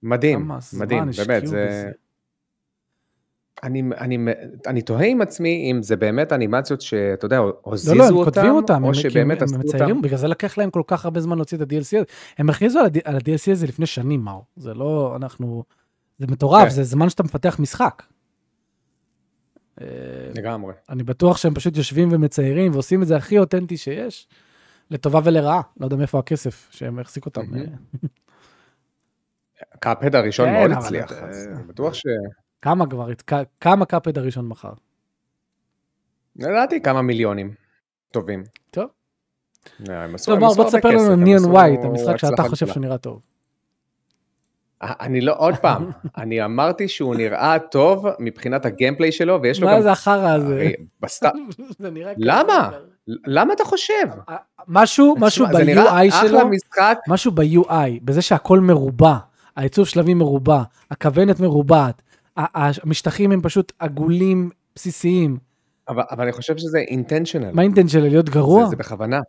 [0.02, 1.90] מדהים, מדהים, באמת, זה...
[3.62, 4.18] אני, אני,
[4.66, 8.30] אני תוהה עם עצמי אם זה באמת אנימציות שאתה יודע, הוזיזו לא, לא, הם אותם,
[8.30, 10.02] כותבים אותם, או הם, שבאמת עשו אותם.
[10.02, 12.02] בגלל זה לקח להם כל כך הרבה זמן להוציא את ה-DLC הזה.
[12.38, 14.44] הם הכריזו על ה-DLC הזה לפני שנים, מאור.
[14.56, 15.64] זה לא, אנחנו,
[16.18, 16.70] זה מטורף, כן.
[16.70, 18.02] זה זמן שאתה מפתח משחק.
[19.80, 19.86] אה,
[20.34, 20.72] לגמרי.
[20.88, 24.28] אני בטוח שהם פשוט יושבים ומציירים ועושים את זה הכי אותנטי שיש,
[24.90, 25.60] לטובה ולרעה.
[25.80, 27.42] לא יודע מאיפה הכסף שהם החזיק אותם.
[29.80, 32.02] קאפד הראשון כן, מאוד הצליח, אני בטוח ש...
[32.62, 33.08] כמה כבר,
[33.60, 34.72] כמה קאפד הראשון מכר?
[36.36, 37.54] לדעתי כמה מיליונים
[38.10, 38.44] טובים.
[38.70, 38.86] טוב.
[39.90, 42.66] אה, טוב, בוא תספר לנו ניאון ווייט, המשחק שאתה חושב.
[42.66, 43.20] שהוא נראה טוב.
[44.82, 45.90] אה, אני לא, עוד פעם,
[46.22, 49.82] אני אמרתי שהוא נראה טוב מבחינת הגיימפליי שלו, ויש לו מה גם...
[49.82, 50.70] זה החרא הזה?
[52.18, 52.70] למה?
[53.06, 54.04] למה אתה חושב?
[54.68, 56.38] משהו, משהו נראה ב-UI שלו,
[57.08, 59.16] משהו ב-UI, בזה שהכל מרובע,
[59.56, 62.02] העיצוב שלבים מרובע, הכוונת מרובעת,
[62.54, 65.38] המשטחים הם פשוט עגולים בסיסיים.
[65.88, 67.50] אבל, אבל אני חושב שזה אינטנשיונל.
[67.52, 68.64] מה האינטנט של להיות גרוע?
[68.64, 69.20] זה, זה בכוונה.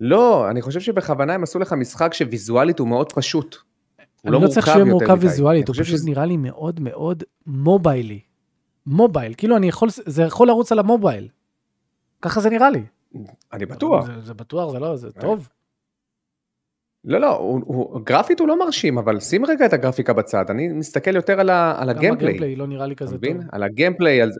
[0.00, 3.56] לא, אני חושב שבכוונה הם עשו לך משחק שוויזואלית הוא מאוד פשוט.
[4.22, 5.16] הוא לא לא צריך שיהיה מורכב.
[5.20, 8.20] ויזואלית, הוא חושב פשוט שזה- נראה לי מאוד מאוד מוביילי.
[8.86, 11.28] מובייל, כאילו אני יכול, זה יכול לרוץ על המובייל.
[12.22, 12.82] ככה זה נראה לי.
[13.52, 14.06] אני בטוח.
[14.06, 15.48] זה, זה בטוח, זה לא, זה אה, טוב.
[17.06, 20.68] לא, לא, הוא, הוא, גרפית הוא לא מרשים, אבל שים רגע את הגרפיקה בצד, אני
[20.68, 22.28] מסתכל יותר על, ה, על גם הגיימפליי.
[22.28, 23.36] הגיימפליי לא נראה לי כזה מבין?
[23.36, 23.46] טוב.
[23.52, 24.30] על הגיימפליי, על.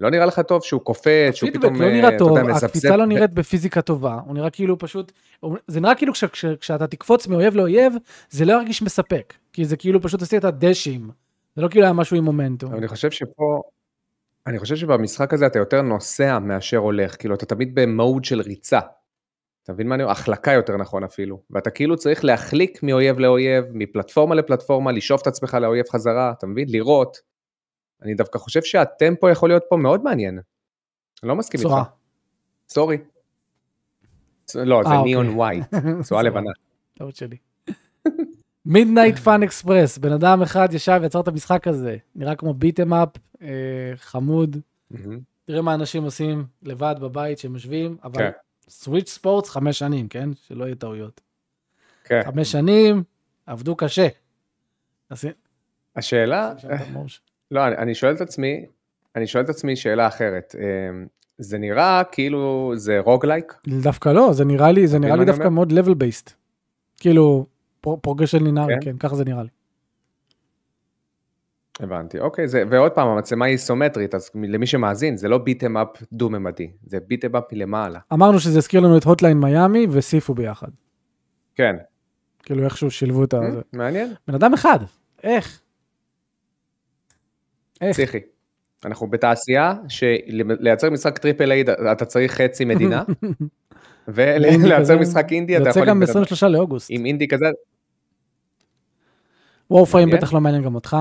[0.00, 2.96] לא נראה לך טוב שהוא קופץ, שהוא פתאום, לא אה, נראה אתה טוב, יודע, הקפיצה
[2.96, 5.12] לא נראית בפיזיקה טובה, הוא נראה כאילו פשוט,
[5.66, 7.92] זה נראה כאילו כש- כש- כשאתה תקפוץ מאויב לאויב,
[8.30, 11.10] זה לא ירגיש מספק, כי זה כאילו פשוט עשית דשים,
[11.56, 12.74] זה לא כאילו היה משהו עם מומנטום.
[12.74, 13.62] אני חושב שפה,
[14.46, 18.80] אני חושב שבמשחק הזה אתה יותר נוסע מאשר הולך, כאילו אתה תמיד במוד של ריצה.
[19.64, 20.12] אתה מבין מה אני אומר?
[20.12, 21.42] החלקה יותר נכון אפילו.
[21.50, 26.68] ואתה כאילו צריך להחליק מאויב לאויב, מפלטפורמה לפלטפורמה, לשאוף את עצמך לאויב חזרה, אתה מבין?
[26.68, 27.16] לראות.
[28.02, 30.38] אני דווקא חושב שהטמפו יכול להיות פה מאוד מעניין.
[31.22, 31.78] אני לא מסכים צורה.
[31.78, 31.90] איתך.
[32.68, 32.98] סורי.
[34.54, 35.38] לא, זה אה, ניאון אוקיי.
[35.38, 35.64] ווייט,
[36.02, 36.50] צורה לבנה.
[36.98, 37.36] טעות שלי.
[38.66, 43.08] מידנייט פאן אקספרס, בן אדם אחד ישב ויצר את המשחק הזה, נראה כמו ביטם אפ,
[43.96, 44.56] חמוד,
[44.90, 45.20] מהמם.
[45.44, 48.30] תראה מה אנשים עושים לבד בבית שהם יושבים, אבל כן.
[48.70, 50.28] סוויץ' ספורטס חמש שנים, כן?
[50.48, 51.20] שלא יהיה טעויות.
[52.04, 52.20] כן.
[52.24, 53.02] חמש שנים,
[53.46, 54.08] עבדו קשה.
[55.96, 56.52] השאלה.
[57.50, 58.66] לא, אני, אני שואל את עצמי,
[59.16, 60.54] אני שואל את עצמי שאלה אחרת.
[60.58, 61.06] אמ,
[61.38, 63.54] זה נראה כאילו זה roguelike?
[63.82, 65.48] דווקא לא, זה נראה לי, זה נראה לי דווקא?
[65.48, 66.30] מאוד level based.
[66.96, 67.46] כאילו,
[67.80, 68.90] progression לינארי, כן?
[68.90, 69.48] כן, ככה זה נראה לי.
[71.80, 75.76] הבנתי, אוקיי, זה, ועוד פעם, המצלמה היא איזומטרית, אז למי שמאזין, זה לא beat 'em
[75.76, 77.98] up דו-ממדי, זה beat 'em up מלמעלה.
[78.12, 80.68] אמרנו שזה הזכיר לנו את Hotline Miami ו Sifu ביחד.
[81.54, 81.76] כן,
[82.42, 83.40] כאילו איכשהו שילבו את ה...
[83.50, 83.60] זה.
[83.72, 84.78] מעניין, בן אדם אחד,
[85.22, 85.60] איך?
[87.80, 87.96] איך?
[87.96, 88.18] פסיכי.
[88.84, 93.02] אנחנו בתעשייה שלייצר משחק triple A אתה צריך חצי מדינה.
[94.08, 95.88] ולייצר משחק אינדי זה אתה יוצא יכול...
[95.88, 96.22] גם להתקדם.
[96.22, 96.88] ב-23 לאוגוסט.
[96.90, 97.46] עם אינדי כזה,
[99.70, 100.22] Warframe מעניין.
[100.22, 100.96] בטח לא מעניין גם אותך.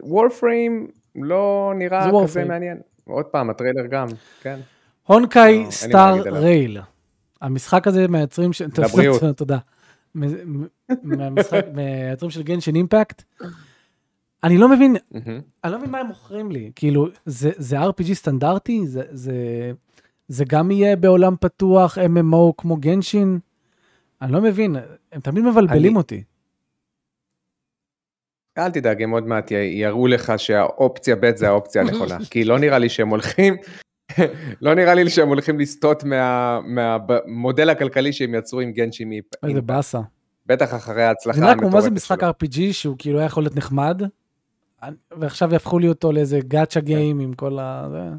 [0.00, 0.86] Warframe
[1.16, 2.44] לא נראה זה כזה.
[2.44, 2.78] מעניין.
[3.04, 4.06] עוד פעם, הטריילר גם,
[4.42, 4.56] כן.
[4.56, 6.22] לא, הונקאי מה סטאר.
[6.32, 6.80] רייל.
[7.40, 8.66] המשחק הזה מהיוצרים של...
[8.78, 9.22] לבריאות.
[9.36, 9.58] תודה.
[10.14, 10.66] מ- מ-
[11.02, 13.22] מהמשחק, מהיוצרים של גנשין אימפקט.
[14.44, 14.96] אני לא מבין.
[15.64, 16.70] אני לא מבין מה הם מוכרים לי.
[16.74, 18.80] כאילו, זה, RPG סטנדרטי?
[20.28, 23.38] זה, גם יהיה בעולם פתוח, MMO כמו גנשין?
[24.22, 24.76] אני לא מבין,
[25.12, 26.22] הם תמיד מבלבלים אותי.
[28.60, 32.18] אל תדאג, הם עוד מעט יראו לך שהאופציה ב' זה האופציה הנכונה.
[32.30, 33.56] כי לא נראה לי שהם הולכים,
[34.62, 39.44] לא נראה לי שהם הולכים לסטות מה- מהמודל הכלכלי שהם יצרו עם גנשין אימפקט.
[39.44, 40.00] איזה באסה.
[40.46, 42.30] בטח אחרי ההצלחה זה נראה כמו מה זה המטורפת משחק שלו.
[42.30, 44.02] RPG שהוא כאילו היה יכול להיות נחמד,
[45.18, 47.88] ועכשיו יהפכו לי אותו לאיזה גאצ'ה גיים עם כל ה...
[47.92, 48.16] זה.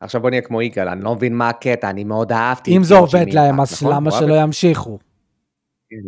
[0.00, 2.76] עכשיו בוא נהיה כמו יגאל, אני לא מבין מה הקטע, אני מאוד אהבתי.
[2.76, 3.96] אם זה עובד להם, אימפקט, אז נכון?
[3.96, 4.98] למה שלא ימשיכו?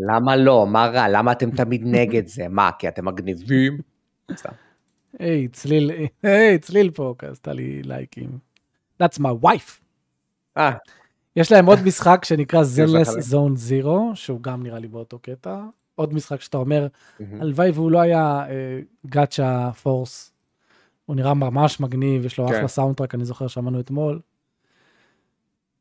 [0.09, 0.67] למה לא?
[0.67, 1.09] מה רע?
[1.09, 2.49] למה אתם תמיד נגד זה?
[2.49, 3.79] מה, כי אתם מגניבים?
[4.37, 4.53] סתם.
[5.19, 5.91] היי, צליל,
[6.23, 8.39] היי, צליל פה, עשתה לי לייקים.
[9.03, 9.81] That's my wife.
[10.57, 10.73] אה,
[11.37, 13.21] יש להם עוד משחק שנקרא זלס זכר.
[13.21, 15.61] זון זירו, שהוא גם נראה לי באותו קטע.
[15.95, 16.87] עוד משחק שאתה אומר.
[17.41, 18.45] הלוואי והוא לא היה
[19.07, 20.33] גאצ'ה פורס.
[21.07, 22.55] הוא נראה ממש מגניב, יש לו כן.
[22.55, 24.21] אחלה סאונדטרק, אני זוכר שאמרנו אתמול.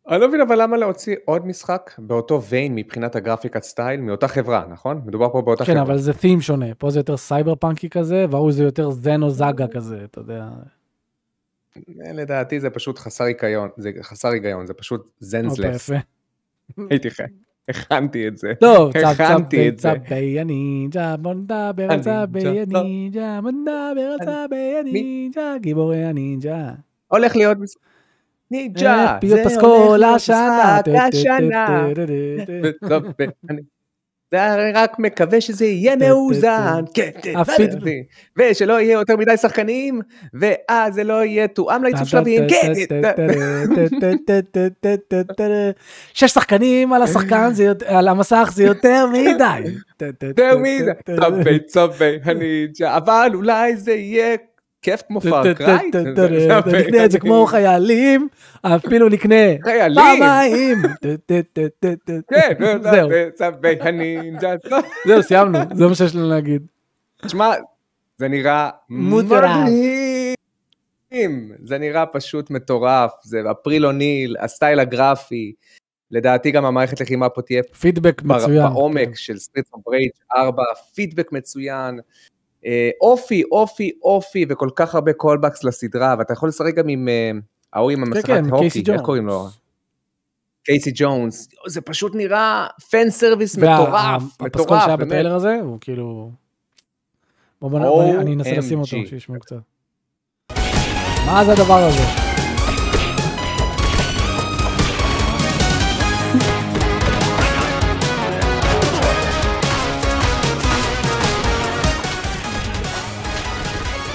[0.09, 4.65] אני לא מבין אבל למה להוציא עוד משחק באותו ויין מבחינת הגרפיקת סטייל מאותה חברה,
[4.69, 5.01] נכון?
[5.05, 5.83] מדובר פה באותה כן, חברה.
[5.83, 6.75] אבל זה תים שונה.
[6.77, 10.49] פה זה יותר סייבר פאנקי כזה, וההוא זה יותר זנו זאגה כזה, אתה יודע.
[11.77, 15.75] אה, לדעתי זה פשוט חסר היגיון, זה חסר היגיון, זה פשוט זנזלס.
[15.89, 15.95] יפה.
[16.89, 17.23] הייתי חי,
[17.69, 18.53] הכנתי את זה.
[18.59, 19.91] טוב, הכנתי את זה.
[20.07, 22.79] צבי הנינג'ה, בוא נדבר על הנינג'ה, צבי לא.
[22.79, 26.71] הנינג'ה, בוא נדבר על צבי הנינג'ה, גיבורי הנינג'ה.
[27.07, 27.90] הולך להיות משחק.
[28.51, 30.79] נינג'ה, פיוט זה פסקול הולך להיות השנה.
[31.07, 31.87] השנה.
[34.31, 37.33] ואני רק מקווה שזה יהיה מאוזן, כן, כן,
[38.37, 40.01] ושלא יהיה יותר מדי שחקנים,
[40.33, 42.73] ואז זה לא יהיה תואם לעיצוב שלבים, כן,
[46.13, 49.61] שש שחקנים על השחקן, זה על המסך זה יותר מדי.
[50.21, 54.35] יותר מזה, צבי צבי הנינג'ה, אבל אולי זה יהיה
[54.81, 55.89] כיף כמו פארקריי,
[56.81, 58.27] נקנה את זה כמו חיילים,
[58.61, 59.35] אפילו נקנה
[59.95, 60.77] פעמיים.
[62.27, 62.53] כן,
[62.91, 63.09] זהו.
[65.07, 66.61] זהו, סיימנו, זה מה שיש לנו להגיד.
[67.25, 67.51] תשמע,
[68.17, 68.69] זה נראה.
[68.89, 70.35] מדהים.
[71.63, 75.53] זה נראה פשוט מטורף, זה אפריל אוניל, ה style הגרפי.
[76.11, 78.67] לדעתי גם המערכת לחימה פה תהיה פידבק מצוין.
[78.69, 80.63] בעומק של Streets of Rage 4,
[80.95, 81.99] פידבק מצוין.
[82.65, 87.31] אה, אופי, אופי, אופי, וכל כך הרבה callbacks לסדרה, ואתה יכול לשחק גם עם אה,
[87.73, 89.01] ההוא עם כן, המסכת כן, הוקי, איך.
[89.01, 89.47] קוראים לו?
[90.63, 91.49] קייסי ג'ונס.
[91.67, 95.07] זה פשוט נראה fan service וה- מטורף, הפסקול מטורף, שהיה באמת.
[95.07, 96.31] בטריילר הזה, הוא כאילו...
[97.61, 98.97] בוא בוא אני אנסה לשים אותו.
[99.05, 99.55] שישמעו קצת.
[101.25, 102.20] מה זה הדבר הזה?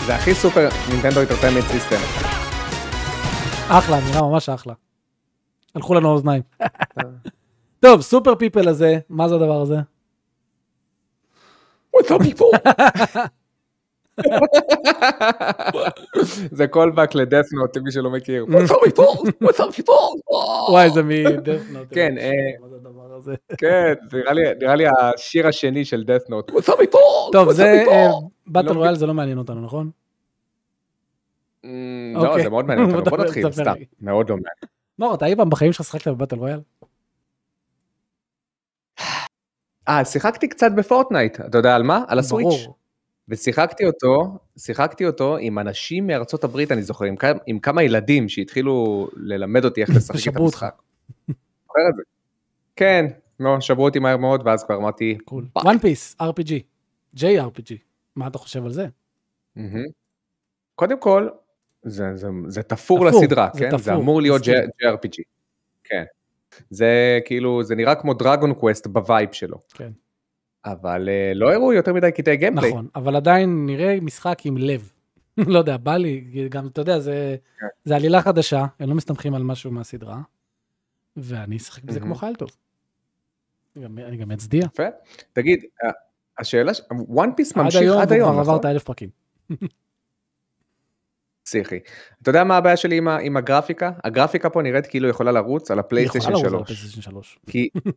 [0.07, 1.97] זה הכי Super Nintendo Entertainment System.
[3.69, 4.75] אחלה, נראה ממש אחלה.
[5.75, 6.43] הלכו לנו האוזניים.
[7.81, 9.77] טוב, Super People הזה, מה זה הדבר הזה?
[11.97, 12.59] What's up people?
[16.53, 18.47] זה callback ל Death Note למי שלא מכיר.
[18.49, 19.31] What's up people?
[19.45, 20.31] What's up people?
[20.69, 21.89] וואי, זה מ Death Note.
[21.91, 22.15] כן,
[23.17, 23.35] אה, הזה?
[23.59, 24.19] כן, זה
[24.61, 26.51] נראה לי- השיר השני של Death Note.
[26.51, 27.33] What's up people?
[27.33, 28.25] טוב, זה up people?
[28.47, 29.91] באטל לא רויאל, זה לא מעניין אותנו, נכון?
[31.65, 31.69] Mm,
[32.15, 32.43] לא, אוקיי.
[32.43, 33.11] זה מאוד מעניין אותנו.
[33.11, 33.75] בוא נתחיל, סתם.
[34.01, 34.55] מאוד לא מעניין.
[34.99, 36.61] לא, אתה אי פעם בחיים שלך שחקת בבאטל רויאל?
[39.89, 42.05] אה, שיחקתי קצת בפורטנייט, אתה יודע על מה?
[42.09, 42.47] על הסוויץ'.
[42.47, 42.77] ברור.
[43.29, 48.29] ושיחקתי אותו, שיחקתי אותו עם אנשים מארצות הברית, אני זוכר, עם, כמה- עם כמה ילדים
[48.29, 50.37] שהתחילו ללמד אותי איך לשחק את.
[50.41, 50.75] המשחק.
[51.67, 52.03] זוכר את זה?
[52.77, 53.07] כן,
[53.41, 55.47] לא, שברו אותי מהר מאוד, ואז כבר אמרתי, cool.
[55.57, 56.53] One Piece, RPG.
[57.17, 57.75] JRPG.
[58.17, 58.87] מה אתה חושב על זה?
[60.75, 61.29] קודם כל,
[61.83, 63.71] זה, זה, זה תפור תפור, לסדרה, זה כן?
[63.79, 64.43] זה תפור, אמור להיות.
[64.43, 65.23] JRPG.
[65.85, 66.05] כן.
[66.71, 69.59] זה כאילו, זה נראה כמו Dragon Quest ב vibe שלו.
[69.75, 69.91] כן.
[70.65, 72.71] אבל אה, לא הראו יותר מדי קטעי gameplay.
[72.71, 74.93] נכון, אבל עדיין נראה משחק עם לב.
[75.53, 77.67] לא יודע, בא לי, גם, אתה יודע, זה, כן.
[77.85, 80.21] זה עלילה חדשה, הם לא מסתמכים על משהו מהסדרה,
[81.17, 82.15] ואני אשחק בזה כמו.
[82.15, 82.49] חייל טוב.
[83.77, 84.65] אני גם- אצדיע.
[84.65, 84.83] יפה.
[85.33, 85.91] תגיד, אה,
[86.39, 88.61] השאלה, ש- one piece עד ממשיך היום, עד היום, נכון?
[88.61, 89.09] את האלף פרקים.
[91.45, 91.79] פסיכי.
[92.23, 93.91] אתה יודע מה הבעיה שלי עם, ה- עם הגרפיקה?
[94.05, 96.79] הגרפיקה פה נראית כאילו יכולה לרוץ על הפלייסטיישן יכולה לרוץ על 3.
[96.79, 97.39] הפלייסטיישן 3.
[97.51, 97.69] כי...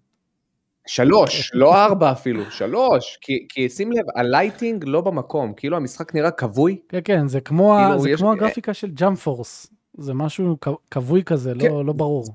[0.87, 3.17] שלוש, לא ארבע אפילו, שלוש.
[3.21, 6.79] כי, כי שים לב, ה lighting לא במקום, כאילו המשחק נראה כבוי.
[6.89, 9.67] כן, כן, זה כמו, ה- כאילו, זה יש- כמו הגרפיקה של Jump Force.
[9.97, 10.57] זה משהו
[10.91, 11.67] כבוי כזה, כן.
[11.67, 12.25] לא, לא ברור.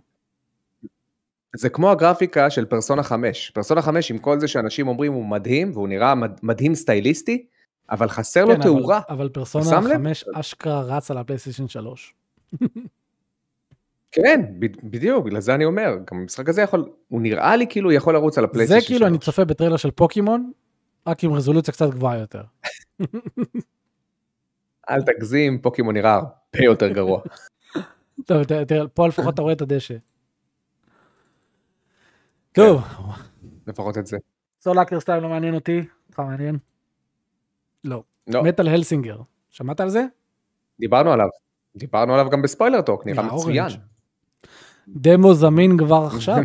[1.57, 3.51] זה כמו הגרפיקה של פרסונה 5.
[3.51, 7.47] פרסונה 5 עם כל זה שאנשים אומרים הוא מדהים, והוא נראה מד- מדהים סטייליסטי,
[7.91, 9.01] אבל חסר לו כן, אבל- תאורה.
[9.09, 9.95] אבל פרסונה שם לב?
[9.95, 12.15] 5 אשכרה רץ על הפלייסטיישן 3.
[14.13, 14.41] כן,
[14.83, 18.39] בדיוק, בגלל זה אני אומר, גם המשחק הזה יכול, הוא נראה לי כאילו יכול לרוץ
[18.39, 19.25] על זה הפלייסטיישן כאילו אני 3.
[19.25, 20.51] צופה בטריילר של פוקימון,
[21.07, 22.43] רק עם רזולוציה קצת גבוהה יותר.
[24.91, 27.21] אל תגזים, פוקימון נראה הרבה יותר גרוע.
[28.27, 29.95] טוב, תראה, פה לפחות אתה רואה את הדשא.
[32.55, 32.63] כן.
[32.63, 32.83] טוב,
[33.67, 34.17] לפחות את זה.
[34.61, 36.59] סולאקר סטייל לא מעניין אותי, אותך מעניין?
[37.85, 38.03] לא.
[38.27, 39.21] לא, Metal Hellsinger.
[39.51, 40.05] שמעת על זה?
[40.81, 41.27] דיברנו עליו.
[41.77, 43.67] דיברנו עליו גם ב Spoiler Talk, נראה מצוין.
[44.89, 46.37] דמו זמין כבר עכשיו,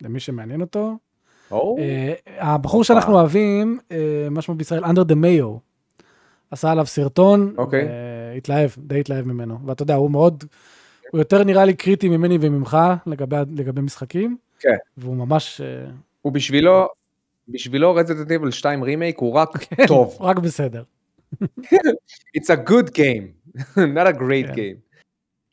[0.00, 0.96] למי שמעניין אותו.
[1.50, 2.84] או, אה, הבחור.
[2.84, 5.58] שאנחנו אוהבים, אה, מה שמו בישראל, under the mayo,
[6.50, 7.88] עשה עליו סרטון, אוקיי.
[8.34, 9.58] והתלהב, די התלהב ממנו.
[9.66, 10.44] ואתה יודע, הוא מאוד,
[11.12, 14.36] הוא יותר נראה לי קריטי ממני וממך לגבי משחקים.
[14.60, 14.76] כן.
[14.96, 15.90] והוא ממש אה,
[16.22, 16.86] הוא בשבילו,
[17.48, 19.48] בשבילו Resident Evil 2 רימייק הוא רק
[19.86, 20.16] טוב.
[20.20, 20.82] רק בסדר.
[22.38, 23.56] It's a good game,
[23.96, 24.54] not a great כן.
[24.54, 25.00] game.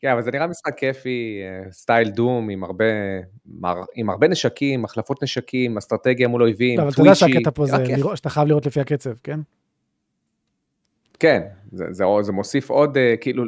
[0.00, 2.84] כן, אבל זה נראה משחק כיפי, אה, style Doom, עם הרבה,
[3.94, 7.66] עם הרבה נשקים, החלפות נשקים, אסטרטגיה מול אויבים, לא, אבל אתה יודע twitchy, שהקטע פה
[7.66, 7.76] זה.
[7.96, 9.40] לראות- שאתה חייב לראות לפי הקצב, כן?
[11.20, 11.42] כן,
[11.72, 13.44] זה, זה, זה מוסיף עוד, אה, כאילו,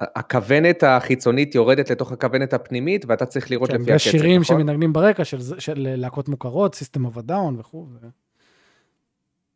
[0.00, 4.56] הכוונת החיצונית יורדת לתוך הכוונת הפנימית, ואתה צריך לראות כן, לפי ויש הקצב, שירים נכון?
[4.60, 7.86] שמנגנים ברקע של של להקות מוכרות, System of a Down וכו'.
[7.92, 8.06] ו-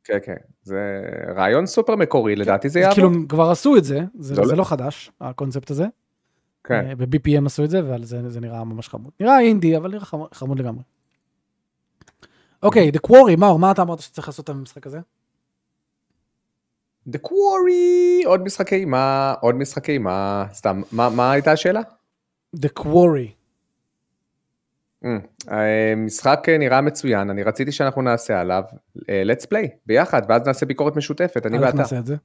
[0.04, 1.00] כן, כן, זה
[1.36, 3.12] רעיון סופר מקורי, לדעתי זה אז יעבוד.
[3.12, 5.86] כאילו כבר עשו את זה, זה לא- זה לא חדש, הקונספט הזה.
[6.64, 6.86] כן.
[6.86, 9.12] אה, ב-BPM עשו את זה, ועל זה זה נראה ממש חמוד.
[9.20, 10.82] נראה אינדי, אבל נראה חמוד- חמוד לגמרי.
[12.62, 15.00] אוקיי, The Quarry, מאור, מה אתה אמרת שצריך לעשות במשחק הזה?
[17.10, 21.80] The Quarry, עוד משחקי אימה, עוד משחקי אימה, סתם, מה, מה הייתה השאלה?
[22.56, 23.44] The Quarry.
[25.04, 25.06] Mm,
[25.50, 28.62] אה, משחק אה, נראה מצוין, אני רציתי שאנחנו נעשה עליו
[29.08, 31.76] אה, let's play ביחד, ואז נעשה ביקורת משותפת, אני ואתה.
[31.76, 32.16] נעשה את זה?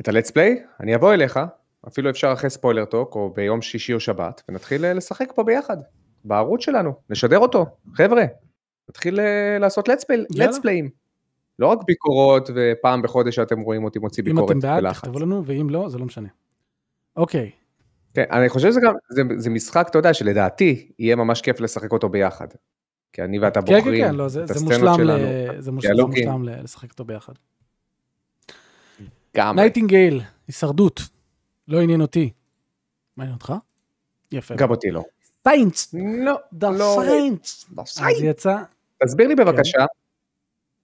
[0.00, 1.40] את ה-let's play, אני אבוא אליך,
[1.88, 5.76] אפילו אפשר אחרי ספוילר טוק, או ביום שישי או שבת, ונתחיל לשחק פה ביחד,
[6.24, 8.24] בערוץ שלנו, נשדר אותו, חבר'ה,
[8.88, 9.20] נתחיל
[9.60, 11.03] לעשות let's play, let's play ים.
[11.58, 15.00] לא רק ביקורות ופעם בחודש שאתם רואים אותי מוציא אם ביקורת אתם בעד, בלחץ.
[15.00, 16.28] תכתבו לנו, ואם לא, זה לא משנה.
[17.16, 17.50] אוקיי,
[18.14, 21.92] כן, אני חושב שזה גם, זה, זה משחק, אתה יודע, שלדעתי יהיה ממש כיף לשחק
[21.92, 22.46] אותו ביחד.
[23.12, 25.62] כי אני ואתה כן, כן, בוחרים כן, לא, זה את הסצנות מושלם ל- שלנו.
[25.62, 25.72] זה.
[25.72, 27.32] מושלם ל- לשחק איתו ביחד.
[29.36, 29.56] גם.
[29.56, 31.00] Nightingale, הישרדות,
[31.68, 32.30] לא עניין אותי.
[33.16, 33.52] מעניין אותך?
[34.32, 34.54] יפה.
[34.54, 35.04] גם אותי לא.
[35.48, 35.94] Saints,
[36.24, 37.02] לא, לא.
[37.02, 37.74] Saints.
[37.76, 38.56] לא, אז יצא,
[39.04, 39.84] תסביר לי בבקשה, כן.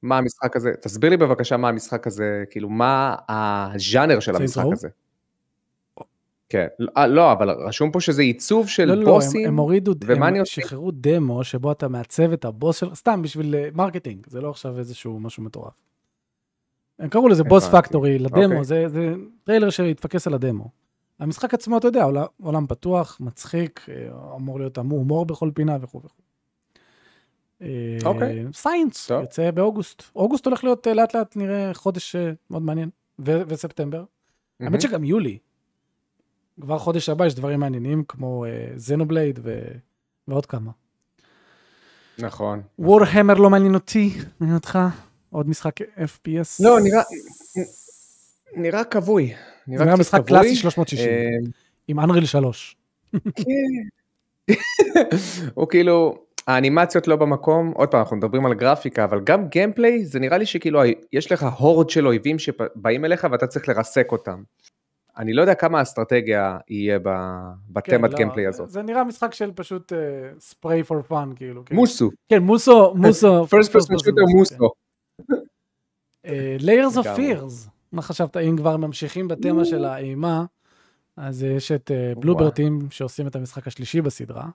[0.03, 4.65] מה המשחק הזה, תסביר לי בבקשה מה המשחק הזה, כאילו, מה הז'אנר של המשחק?
[4.73, 4.89] הזה.
[6.49, 9.49] כן, אה, לא, אבל רשום פה שזה עיצוב של לא, לא, לא, בוסים.
[9.49, 10.45] הם- הורידו, הם?
[10.45, 14.79] שחררו דמו שבו אתה מעצב את הבוס של, סתם בשביל אה, marketing, זה לא עכשיו
[14.79, 15.73] איזשהו משהו מטורף.
[16.99, 17.69] הם קראו לזה Boss.
[17.69, 18.65] Factory לדמו, אוקיי.
[18.65, 20.71] זה זה טריילר שהתפקס על הדמו.
[21.21, 25.77] המשחק עצמו, אתה יודע, עולם- עולם פתוח, מצחיק, אה, אמור להיות אמור הומור בכל פינה
[25.81, 26.23] וכו' וכו'.
[28.05, 28.45] אוקיי.
[28.55, 29.21] Saints, טוב.
[29.21, 30.03] יוצא באוגוסט.
[30.17, 34.05] אוגוסט הולך להיות אה, לאט לאט נראה חודש אה, מאוד מעניין, ו- וספטמבר.
[34.61, 35.39] האמת שגם יולי.
[36.61, 38.45] כבר חודש הבא יש דברים מעניינים כמו
[38.77, 39.41] Xenoblade
[40.29, 40.71] ועוד כמה.
[42.19, 42.63] נכון.
[42.79, 44.79] Warhammer לא מעניין אותי, מעניין אותך?
[45.31, 46.61] עוד משחק FPS?
[46.61, 47.03] לא, נראה,
[48.57, 49.35] נראה כבוי.
[49.67, 50.29] נראה משחק כבוי.
[50.29, 51.29] קלאסי 360, אה,
[51.89, 52.77] עם Unreal 3.
[53.35, 54.53] כן.
[55.55, 60.21] הוא כאילו, האנימציות לא במקום, עוד פעם, אנחנו מדברים על גרפיקה, אבל גם gameplay, זה
[60.21, 60.81] נראה לי שכאילו,
[61.13, 64.43] יש לך horde של אויבים שבאים אליך ואתה צריך לרסק אותם.
[65.19, 68.71] אני לא יודע כמה אסטרטגיה יהיה ב- כן, בתמת לא, gameplay הזאת.
[68.71, 69.93] זה נראה משחק של פשוט
[70.39, 71.65] ספרי פור פאן, כאילו.
[71.65, 71.75] כן.
[71.75, 73.45] מוסו, כן, מוסו, מוסו.
[73.55, 74.55] first person shooter מוסו.
[76.27, 76.31] Of
[76.61, 77.35] לגמרי.
[77.35, 77.69] Fears.
[77.93, 80.45] מה חשבת, אם כבר ממשיכים בתמה של האימה,
[81.17, 81.91] אז יש את.
[82.21, 84.49] בלוברטים שעושים את המשחק השלישי בסדרה.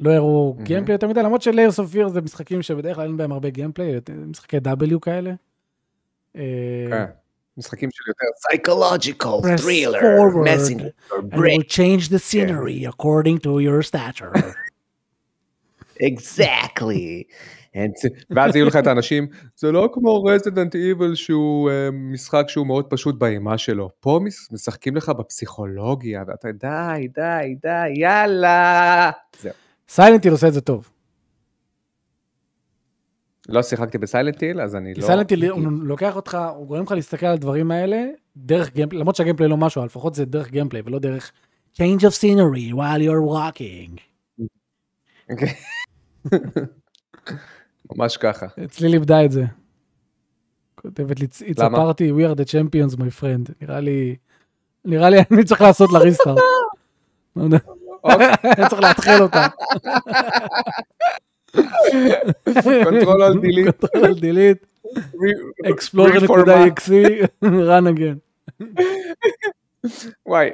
[0.00, 0.64] לא הראו מהמם.
[0.66, 3.94] גיימפליי יותר מדי, למרות ש-Layers of Fears זה משחקים שבדרך כלל אין בהם הרבה גיימפליי,
[4.26, 5.32] משחקי W כאלה.
[6.36, 6.42] אה,
[6.90, 7.04] כן.
[7.58, 8.26] משחקים של יותר
[8.72, 10.02] psychological, thriller,
[10.46, 14.32] messenger, And break, will change the scenery according to your stature.
[16.10, 17.24] exactly.
[17.74, 19.26] And- ואז יהיו לך את האנשים,
[19.56, 23.90] זה לא כמו רזידנט איבל שהוא אה, משחק שהוא מאוד פשוט באימה שלו.
[24.00, 29.10] פה מש- משחקים לך בפסיכולוגיה, ואתה די, די, די, יאללה.
[29.40, 29.52] זהו.
[29.90, 30.90] סיילנטיל עושה את זה טוב.
[33.48, 35.06] לא שיחקתי בסיילנט היל, אז אני לא...
[35.06, 39.25] סיילנטיל הוא לוקח אותך, הוא גורם לך להסתכל על הדברים האלה דרך gameplay, למרות שה
[39.25, 41.32] gameplay לא משהו, לפחות זה דרך gameplay ולא דרך
[41.74, 44.00] change of scenery while you're walking.
[47.96, 48.46] ממש ככה.
[48.64, 49.44] אצלי לימדה את זה.
[50.74, 53.52] כותבת לי, it's a party, we are the champions my friend.
[53.60, 54.16] נראה לי,
[54.84, 56.38] נראה לי אני צריך לעשות לה restart.
[58.04, 59.46] אוקיי, אני צריך להתחיל אותה.
[61.56, 63.84] Control Alt Delete.
[63.84, 64.62] Control Alt delete,
[65.22, 65.40] re-
[65.72, 67.02] explorer.exe,
[67.44, 68.18] run again.
[70.26, 70.50] וואי,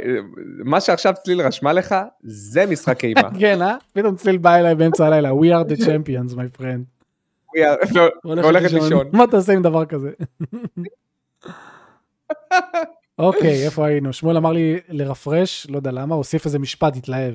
[0.65, 3.31] מה שעכשיו צליל רשמה לך, זה משחק אימה.
[3.41, 3.77] כן, אה?
[3.93, 6.81] פתאום צליל בא אליי באמצע הלילה, we are the champions my friend.
[8.25, 9.07] והולכת לישון.
[9.13, 10.11] מה אתה עושה עם דבר כזה?
[13.19, 14.13] אוקיי, איפה היינו?
[14.13, 17.35] שמואל אמר לי לרפרש, לא יודע למה, הוסיף איזה משפט, התלהב.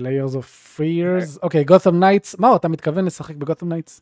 [0.00, 1.38] Layers of Fears.
[1.42, 2.38] אוקיי, Gotham Knights.
[2.38, 4.00] מה, אתה מתכוון לשחק ב Gotham Knights?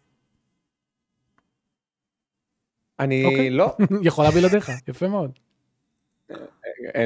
[3.01, 3.77] אני לא.
[4.03, 5.31] יכולה בלעדיך, יפה מאוד.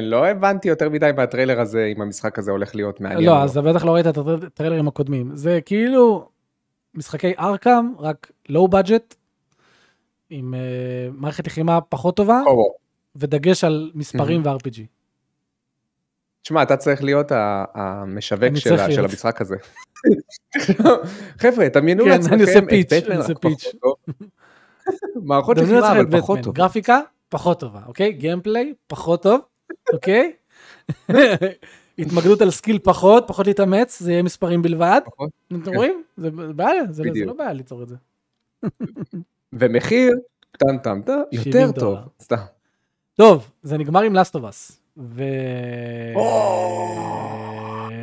[0.01, 3.25] לא הבנתי יותר מדי מהטריילר הזה, אם המשחק הזה הולך להיות מעניין.
[3.25, 5.35] לא, אז בטח לא ראית את הטריילרים הקודמים.
[5.35, 6.29] זה כאילו
[6.93, 9.15] משחקי Arkham, רק low budget,
[10.33, 10.53] עם
[11.13, 12.41] מערכת לחימה פחות טובה,
[13.15, 14.81] ודגש על מספרים ו-RPG.
[16.41, 17.31] תשמע, אתה צריך להיות
[17.73, 18.55] המשווק
[18.91, 19.55] של המשחק הזה.
[21.37, 23.95] חבר'ה, תדמיינו לעצמכם את בטמן, רק פחות טוב.
[25.15, 26.55] מערכות לחימה, אבל פחות טוב.
[26.55, 28.11] גרפיקה, פחות טובה, אוקיי?
[28.11, 29.41] gameplay, פחות טוב,
[29.93, 30.33] אוקיי?
[31.99, 35.01] התמקדות על skill פחות, פחות להתאמץ, זה יהיה מספרים בלבד.
[35.63, 36.03] אתם רואים?
[36.17, 37.95] זה בעיה, זה לא בעיה ליצור את זה.
[39.53, 40.11] ומחיר,
[40.57, 41.97] טם טם טם, יותר טוב.
[42.21, 42.35] סתם.
[43.13, 44.73] טוב, זה נגמר עם Last of Us.
[44.97, 45.23] ו...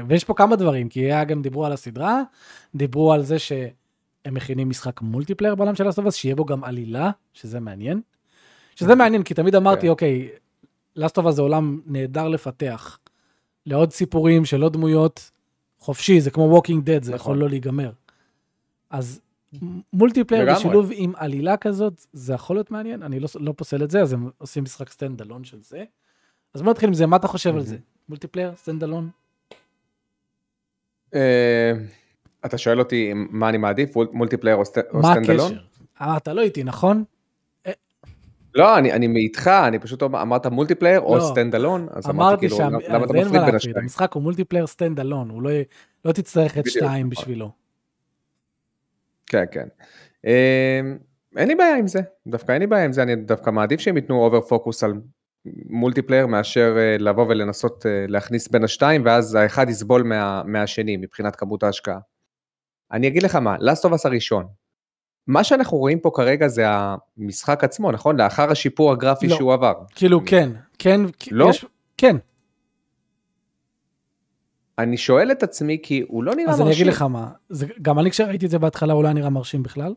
[0.09, 2.23] ויש פה כמה דברים, כי היה גם דיברו על הסדרה,
[2.75, 6.65] דיברו על זה שהם מכינים משחק multiplayer בעולם של Last of Us, שיהיה בו גם
[6.65, 8.01] עלילה, שזה מעניין.
[8.77, 9.89] שזה מעניין, כי תמיד אמרתי, כן.
[9.89, 10.29] אוקיי,
[10.99, 12.99] Last of Us זה עולם נהדר לפתח.
[13.67, 15.31] לעוד סיפורים של עוד דמויות,
[15.79, 17.91] חופשי, זה כמו Walking Dead, זה יכול לא להיגמר.
[18.91, 19.21] אז
[19.93, 24.03] multiplayer בשילוב עם עלילה כזאת, זה יכול להיות מעניין, אני לא, לא פוסל את זה,
[24.03, 25.85] אז הם עושים משחק stand alone של זה.
[26.55, 27.77] אז בוא נתחיל עם זה, מה אתה חושב על זה?
[28.09, 29.11] multiplayer, stand alone?
[32.45, 35.03] אתה שואל אותי מה אני מעדיף, multiplayer או stand alone?
[35.03, 35.61] מה הקשר?
[36.01, 37.05] אה, אתה לא איתי, נכון?
[38.55, 43.05] לא, אני, אני מאיתך, אני פשוט אמרת multiplayer או stand alone, אז אמרתי כאילו, למה
[43.05, 43.77] אתה מפריד בין השניים?
[43.77, 45.51] המשחק הוא multiplayer stand alone, הוא לא,
[46.05, 47.51] לא תצטרך את שתיים בשבילו.
[49.29, 49.69] כן, כן.
[51.37, 53.97] אין לי בעיה עם זה, דווקא אין לי בעיה עם זה, אני דווקא מעדיף שהם
[53.97, 54.95] ייתנו over focus על
[55.71, 61.99] multiplayer מאשר לבוא ולנסות להכניס בין השתיים, ואז האחד יסבול מה, מהשני מבחינת כמות ההשקעה.
[62.93, 64.47] אני אגיד לך מה, Last of Us הראשון,
[65.27, 68.21] מה שאנחנו רואים פה כרגע זה המשחק עצמו, נכון?
[68.21, 69.37] לאחר השיפור הגרפי לא.
[69.37, 69.75] שהוא עבר.
[69.95, 71.01] כאילו כן, כן,
[71.31, 71.51] לא?
[71.51, 71.65] יש,
[71.97, 72.17] כן.
[74.79, 76.63] אני שואל את עצמי כי הוא לא נראה מרשים.
[76.63, 79.31] אז אני אגיד לך מה, זה, גם אני כשראיתי את זה בהתחלה הוא לא נראה
[79.31, 79.95] מרשים בכלל.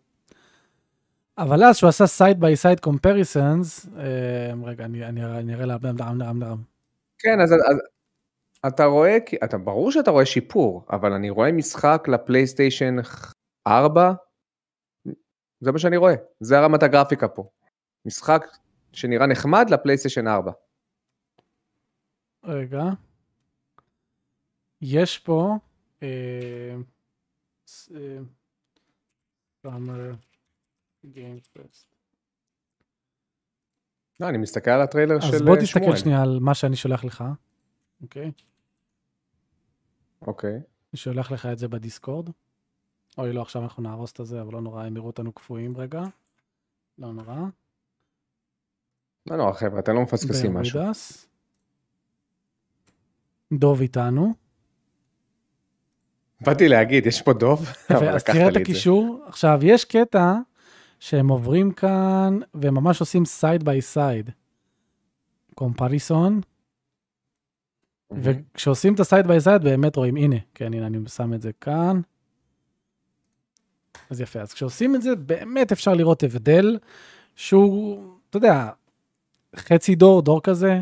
[1.37, 3.85] אבל אז שהוא עשה side by side comparisons,
[4.63, 6.61] רגע, אני, אני, אני אראה לבן אדם, נרם, נרם.
[7.19, 7.77] כן, אז, אז
[8.67, 12.95] אתה רואה, אתה, ברור שאתה רואה שיפור, אבל אני רואה משחק ל PlayStation
[13.67, 14.13] 4,
[15.59, 17.49] זה מה שאני רואה, זה הרמת הגרפיקה פה.
[18.05, 18.45] משחק
[18.93, 20.51] שנראה נחמד ל PlayStation 4.
[22.45, 22.83] רגע.
[24.81, 25.55] יש פה...
[26.03, 26.75] אה,
[27.91, 28.17] אה,
[34.19, 35.35] לא, אני מסתכל על הטריילר של שמואל.
[35.35, 37.23] אז בוא תסתכל שנייה על מה שאני שולח לך,
[38.01, 38.31] אוקיי?
[40.21, 40.53] אוקיי.
[40.53, 42.29] אני שולח לך את זה בדיסקורד.
[43.17, 46.03] אוי, לא, עכשיו אנחנו נהרוס את זה, אבל לא נורא, הם יראו אותנו קפואים רגע.
[46.97, 47.35] לא נורא.
[49.25, 50.81] לא נורא, חבר'ה, אתם לא מפספסים משהו.
[53.53, 54.33] דוב איתנו.
[56.41, 59.23] באתי להגיד, יש פה דוב, אבל אז תראה את הקישור.
[59.27, 60.35] עכשיו, יש קטע
[60.99, 64.29] שהם עוברים כאן, והם ממש עושים side by side.
[65.55, 66.41] comparison.
[68.11, 71.51] וכשעושים את ה side by side באמת רואים, הנה, כן, הנה, אני שם את זה
[71.61, 72.01] כאן.
[74.09, 76.77] אז יפה, אז כשעושים את זה, באמת אפשר לראות הבדל
[77.35, 78.69] שהוא, אתה יודע,
[79.55, 80.79] חצי דור, דור כזה.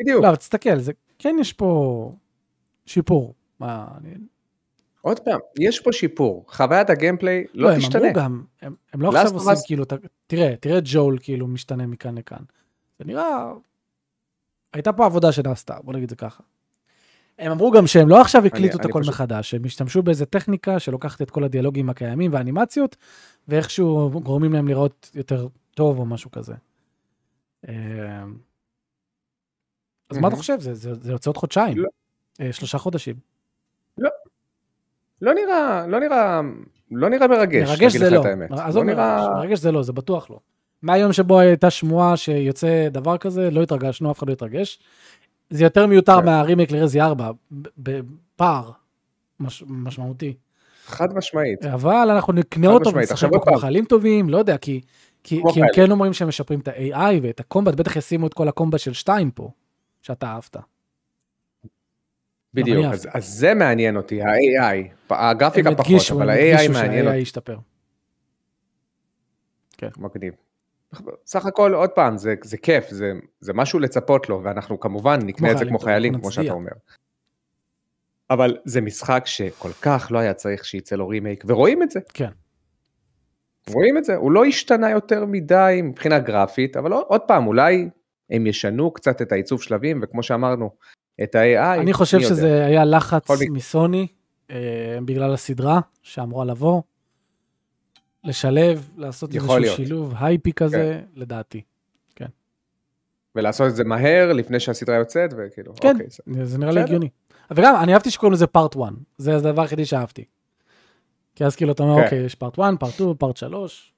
[0.00, 0.24] בדיוק.
[0.24, 2.12] לא, תסתכל, זה, כן יש פה
[2.86, 3.34] שיפור.
[3.60, 4.14] מה, אני...
[5.00, 8.00] עוד פעם, יש פה שיפור, חוויית הגיימפליי לא, לא תשתנה.
[8.00, 9.84] הם אמרו גם, הם, הם לא עכשיו עושים כאילו,
[10.26, 12.42] תראה, תראה ג'ול כאילו משתנה מכאן לכאן.
[12.98, 13.52] זה נראה,
[14.72, 16.42] הייתה פה עבודה שנעשתה, בוא נגיד זה ככה.
[17.38, 19.14] הם אמרו גם שהם לא עכשיו הקליטו את הכל פשוט...
[19.14, 22.96] מחדש, הם השתמשו באיזה טכניקה שלוקחת את כל הדיאלוגים הקיימים והאנימציות,
[23.48, 26.54] ואיכשהו גורמים להם לראות יותר טוב או משהו כזה.
[27.68, 27.72] אמ,
[30.10, 30.60] אז מה אתה חושב?
[30.60, 31.88] זה, זה, זה יוצא עוד חודשיים, לא.
[32.40, 33.33] אה, שלושה חודשים.
[35.24, 35.34] לא.
[35.34, 36.40] נראה, לא נראה,
[36.90, 38.24] לא נראה מרגש, מרגש זה לא.
[38.74, 39.28] לא נראה...
[39.34, 40.38] מרגש זה לא, זה בטוח לא.
[40.82, 44.78] מהיום שבו הייתה שמועה שיוצא דבר כזה, לא התרגשנו, אף אחד לא התרגש.
[45.50, 46.26] זה יותר מיותר כן.
[46.26, 47.30] מהרימייק לרזי 4,
[47.78, 48.70] בפער
[49.40, 50.34] מש, משמעותי.
[50.86, 51.64] חד משמעית.
[51.64, 54.80] אבל אנחנו נקנה אותו ונשחק בו חיילים טובים, לא יודע, כי,
[55.24, 58.48] כי, כי הם כן אומרים שהם משפרים את ה-AI ואת הקומבט, בטח ישימו את כל
[58.48, 59.50] הקומבט של 2 פה,
[60.02, 60.56] שאתה אהבת.
[62.54, 67.18] בדיוק, אז, אז זה מעניין אותי, ה-AI, הגרפיקה פחות, אבל ה-AI מעניין אותי.
[67.18, 67.58] ישתפר.
[69.76, 69.88] כן.
[69.96, 70.34] מגניב.
[71.26, 75.52] סך הכל, עוד פעם, זה, זה כיף, זה, זה משהו לצפות לו, ואנחנו כמובן נקנה
[75.52, 76.72] את זה כמו חיילים, כמו שאתה אומר.
[78.30, 82.00] אבל זה משחק שכל כך לא היה צריך שייצא לו רימייק, ורואים את זה.
[82.14, 82.30] כן.
[83.68, 87.88] רואים את זה, הוא לא השתנה יותר מדי מבחינה גרפית, אבל עוד פעם, אולי
[88.30, 90.70] הם ישנו קצת את העיצוב שלבים, וכמו שאמרנו,
[91.22, 92.66] את ה-AI, אני חושב שזה יודע.
[92.66, 94.06] היה לחץ מסוני,
[94.50, 96.82] אה, בגלל הסדרה שאמורה לבוא,
[98.24, 99.76] לשלב, לעשות איזשהו להיות.
[99.76, 101.20] שילוב הייפי כזה, כן.
[101.20, 101.62] לדעתי.
[102.14, 102.26] כן.
[103.34, 106.06] ולעשות את זה מהר, לפני שהסדרה יוצאת, וכאילו, כן, אוקיי.
[106.26, 107.08] זה, זה נראה לי הגיוני.
[107.50, 110.24] וגם, אני אהבתי שקוראים לזה פארט 1, זה הדבר היחידי שאהבתי.
[111.34, 112.04] כי אז כאילו אתה אומר, כן.
[112.04, 113.92] אוקיי, יש פארט 1, פארט 2, פארט 3.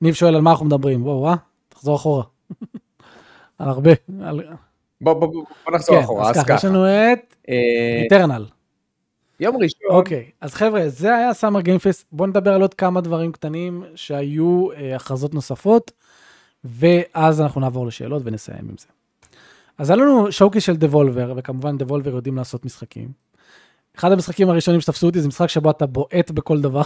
[0.00, 1.34] ניב שואל על מה אנחנו מדברים, בואו, אה?
[1.68, 2.24] תחזור אחורה.
[3.58, 3.90] על הרבה.
[4.22, 4.40] על...
[5.02, 6.54] בוא, בוא, בוא, בוא נחזור כן, אחורה, אז ככה.
[6.54, 7.36] יש לנו את
[8.02, 8.42] איטרנל.
[8.42, 8.52] אה,
[9.40, 9.90] יום ראשון.
[9.90, 12.06] אוקיי, אז חבר'ה, זה היה סאמר גיימפסט.
[12.12, 15.92] בואו נדבר על עוד כמה דברים קטנים שהיו אה, הכרזות נוספות,
[16.64, 18.86] ואז אנחנו נעבור לשאלות ונסיים עם זה.
[19.78, 23.08] אז היה לנו שוקי של דבולבר, וכמובן דבולבר יודעים לעשות משחקים.
[23.96, 26.82] אחד המשחקים הראשונים שתפסו אותי זה משחק שבו אתה בועט בכל דבר,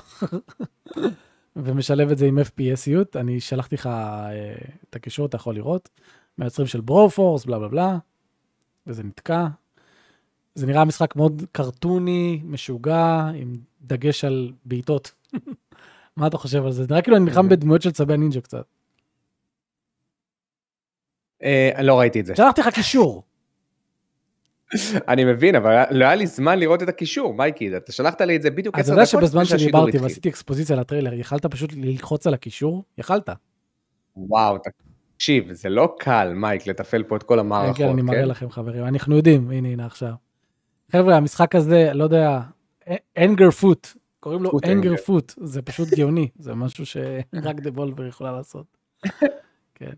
[1.57, 3.21] ומשלב את זה עם FPSיות.
[3.21, 4.55] אני שלחתי לך אה,
[4.91, 5.89] את הקישור, אתה יכול לראות.
[6.39, 7.99] מהיוצרים של ברופורס, בלה בלה בלה,
[8.87, 9.47] וזה נתקע.
[10.55, 15.13] זה נראה משחק מאוד קרטוני, משוגע, עם דגש על בעיטות.
[16.17, 16.83] מה אתה חושב על זה?
[16.83, 17.57] זה נראה כאילו אני נלחם אוקיי.
[17.57, 18.65] בדמויות של צבי נינג'ה קצת.
[21.43, 22.37] אה, לא ראיתי את זה.
[22.37, 23.23] שלחתי לך קישור.
[25.09, 28.43] אני מבין, אבל לא היה לי זמן לראות את הקישור, מייקי, אתה שלחת לי את
[28.43, 32.35] זה בדיוק עשר דקות אתה יודע שבזמן שדיברתי ועשיתי אקספוזיציה לטריילר, יכלת פשוט ללחוץ על
[32.35, 32.85] הקישור?
[32.99, 33.29] יכלת.
[34.17, 34.57] וואו,
[35.17, 37.89] תקשיב, זה לא קל, מייק, לתפעל פה את כל המערכות, כן?
[37.89, 38.25] אני מראה?
[38.25, 40.13] לכם, חברים, אנחנו יודעים, הנה, הנה עכשיו.
[40.93, 42.41] חבר'ה, המשחק הזה, לא יודע,
[43.19, 43.89] Anger Foot,
[44.21, 48.67] קוראים לו Anger Foot, זה פשוט גאוני, זה משהו שרק Devolver יכולה לעשות.
[49.75, 49.93] כן.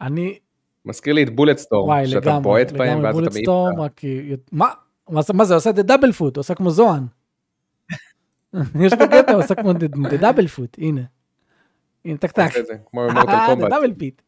[0.00, 0.38] אני...
[0.84, 4.68] מזכיר לי את Bulletstorm, שאתה בועט בהם ואז אתה מעיף מה?
[5.34, 7.02] מה זה, עושה את ה double foot, עושה כמו זוהן.
[8.84, 9.72] יש את הקטע, עושה כמו
[10.20, 11.00] double foot, הנה.
[12.04, 12.50] הנה, טק טק.
[12.90, 13.70] כמו Mortal Kombat.
[13.70, 14.22] double feet.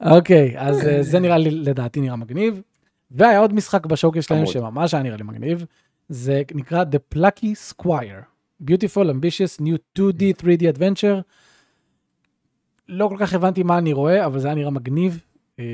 [0.00, 2.62] אוקיי, אז אה, זה נראה לי, לדעתי נראה מגניב.
[3.10, 5.64] והיה עוד משחק בשוקר שלהם שממש היה נראה לי מגניב,
[6.08, 8.22] זה נקרא The Plucky Squire.
[8.62, 11.22] Beautiful, ambitious, new 2D, 3D adventure.
[12.88, 15.24] לא כל כך הבנתי מה אני רואה, אבל זה היה נראה מגניב.
[15.58, 15.64] אה,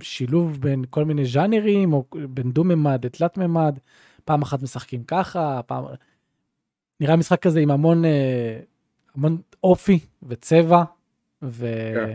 [0.00, 3.78] שילוב בין כל מיני ז'אנרים, או בין דו-ממד לתלת-ממד.
[4.24, 5.84] פעם אחת משחקים ככה, פעם...
[7.00, 8.60] נראה משחק כזה עם המון אה,
[9.14, 10.84] המון אופי וצבע,
[11.42, 11.66] ו...
[11.94, 12.12] כן.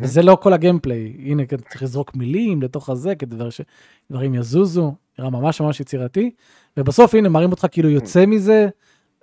[0.00, 1.16] וזה לא כל הגיימפליי.
[1.18, 6.30] הנה, צריך לזרוק מילים לתוך הזה, כדי שדברים יזוזו, נראה ממש ממש יצירתי,
[6.76, 8.68] ובסוף, הנה, מראים אותך כאילו יוצא מזה,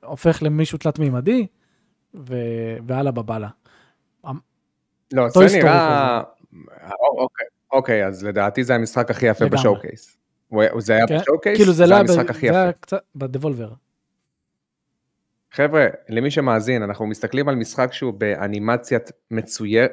[0.04, 1.48] הופך למישהו תלת-מימדי,
[2.16, 2.36] ו...
[2.88, 3.50] והלאה בבאללה.
[5.14, 6.22] לא, זה נראה...
[7.18, 10.18] אוקיי, אוקיי, אז לדעתי זה המשחק הכי יפה בשואו-קייס.
[10.78, 11.18] זה היה כן?
[11.18, 11.58] בשואו-קייס?
[11.58, 12.04] כאילו זה לא היה
[13.16, 13.72] בדבולבר.
[15.52, 19.00] חבר'ה, למי שמאזין, אנחנו מסתכלים על משחק שהוא באנימציה
[19.32, 19.88] מצויר,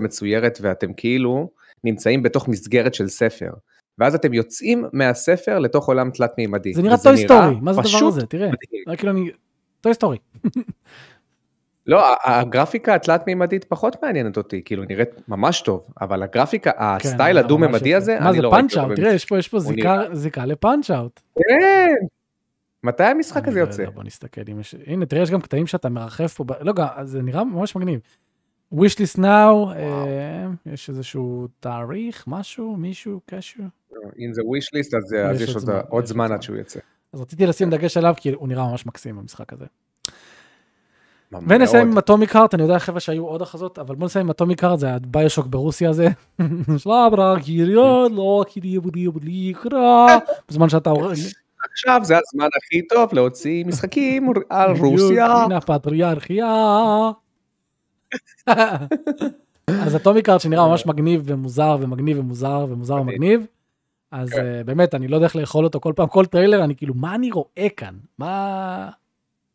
[0.00, 1.50] מצוירת ואתם כאילו
[1.84, 3.50] נמצאים בתוך מסגרת של ספר.
[3.98, 6.74] ואז אתם יוצאים מהספר לתוך עולם תלת מימדי.
[6.74, 8.26] זה נראה Toy Story, מה זה הדבר הזה?
[8.26, 8.50] תראה,
[8.88, 9.30] זה כאילו אני...
[9.80, 10.18] Toy Story.
[11.86, 16.88] לא, הגרפיקה התלת מימדית פחות מעניינת אותי, כאילו נראית ממש טוב, אבל הגרפיקה, כן, ה
[16.88, 18.64] style הדו-ממדי הזה, אני לא ראיתי.
[18.64, 18.96] מה זה Punch-Out?
[18.96, 19.58] תראה, יש פה
[20.12, 21.20] זיקה ל Punch-Out.
[21.34, 22.06] כן,
[22.84, 23.90] מתי המשחק הזה לא יוצא?
[23.90, 24.74] בוא נסתכל אם יש...
[24.86, 26.72] הנה, תראה, יש גם קטעים שאתה מרחף פה, לא,
[27.04, 28.00] זה נראה ממש מגניב.
[28.74, 33.66] wish list now, אה, יש איזשהו תאריך, משהו, מישהו, קשור.
[34.18, 35.56] אם זה wish list, אז יש
[35.88, 36.80] עוד זמן עד שהוא יצא.
[37.12, 39.64] אז רציתי לשים דגש עליו, כי הוא נראה ממש מקסים במשחק הזה.
[41.48, 44.64] ונסיים עם אטומיק הארט, אני יודע חבר'ה שהיו עוד הכרזות, אבל בוא נסיים עם אטומיק
[44.64, 46.08] הארט, זה הביושוק ברוסיה הזה.
[46.78, 48.78] שלברה, קיריון, לא, קירי,
[50.48, 50.92] בזמן שאתה...
[51.70, 55.26] עכשיו זה הזמן הכי טוב להוציא משחקים על רוסיה.
[55.26, 56.46] הנה הפטריארכיה.
[59.66, 63.46] אז Atomic Heart שנראה ממש מגניב ומוזר ומגניב ומוזר ומוזר ומגניב.
[64.10, 64.46] אז כן.
[64.46, 67.14] אה, באמת אני לא יודע איך לאכול אותו כל פעם כל טריילר אני כאילו מה
[67.14, 68.90] אני רואה כאן מה.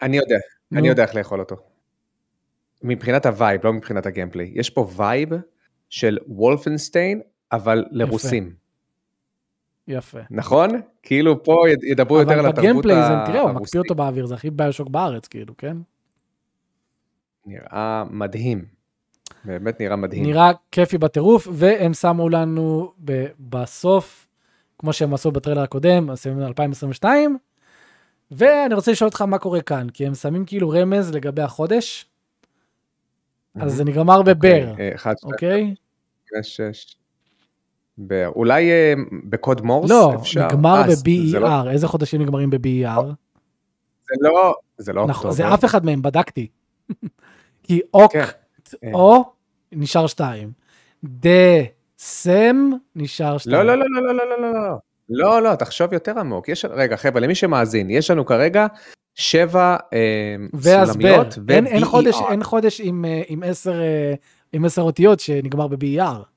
[0.01, 0.35] אני יודע
[0.75, 1.55] אני יודע איך לאכול אותו.
[2.83, 5.29] מבחינת ה vibe לא מבחינת ה gameplay יש פה vibe
[5.89, 8.66] של Wolfenstein אבל לרוסים.
[9.87, 10.19] יפה.
[10.31, 10.69] נכון?
[11.03, 12.85] כאילו פה ידברו יותר על התרבות הרוסית.
[12.85, 15.77] אבל בגיימפליי זה, תראה, הוא מקפיא אותו באוויר, זה הכי ביושוק בארץ, כאילו, כן?
[17.45, 18.65] נראה מדהים.
[19.45, 20.23] באמת נראה מדהים.
[20.23, 22.91] נראה כיפי בטירוף, והם שמו לנו
[23.39, 24.27] בסוף,
[24.79, 27.37] כמו שהם עשו בטריילר הקודם, אז הם 2022,
[28.31, 32.05] ואני רוצה לשאול אותך מה קורה כאן, כי הם שמים כאילו רמז לגבי החודש,
[33.55, 34.73] אז זה נגמר בבר,
[35.23, 35.75] אוקיי?
[36.35, 36.96] 5, 6, אה,
[38.35, 38.93] אולי אה,
[39.23, 40.47] בקוד מורס לא, אפשר?
[40.47, 43.01] נגמר אה, זה לא- ב-BER, איזה חודשים נגמרים ב-BER?
[44.07, 45.31] זה לא, זה לא נכון.
[45.31, 46.47] זה אף אחד מהם, בדקתי.
[47.63, 48.23] כי אוק כן.
[48.83, 48.91] אה.
[48.93, 49.23] או
[49.71, 50.51] נשאר שתיים.
[51.03, 53.55] דסם נשאר שתיים.
[53.55, 54.77] לא, לא, לא, לא, לא, לא, לא, לא.
[55.09, 56.49] לא, לא, תחשוב יותר עמוק.
[56.49, 58.67] יש, רגע, חבר'ה, למי שמאזין, יש לנו כרגע
[59.15, 60.35] שבע אה,
[60.85, 61.89] סולמיות אין, אין, ו-BER.
[61.89, 63.81] חודש, אין חודש עם, אה, עם, עשר,
[64.53, 66.36] עם עשר אותיות שנגמר ב-BER.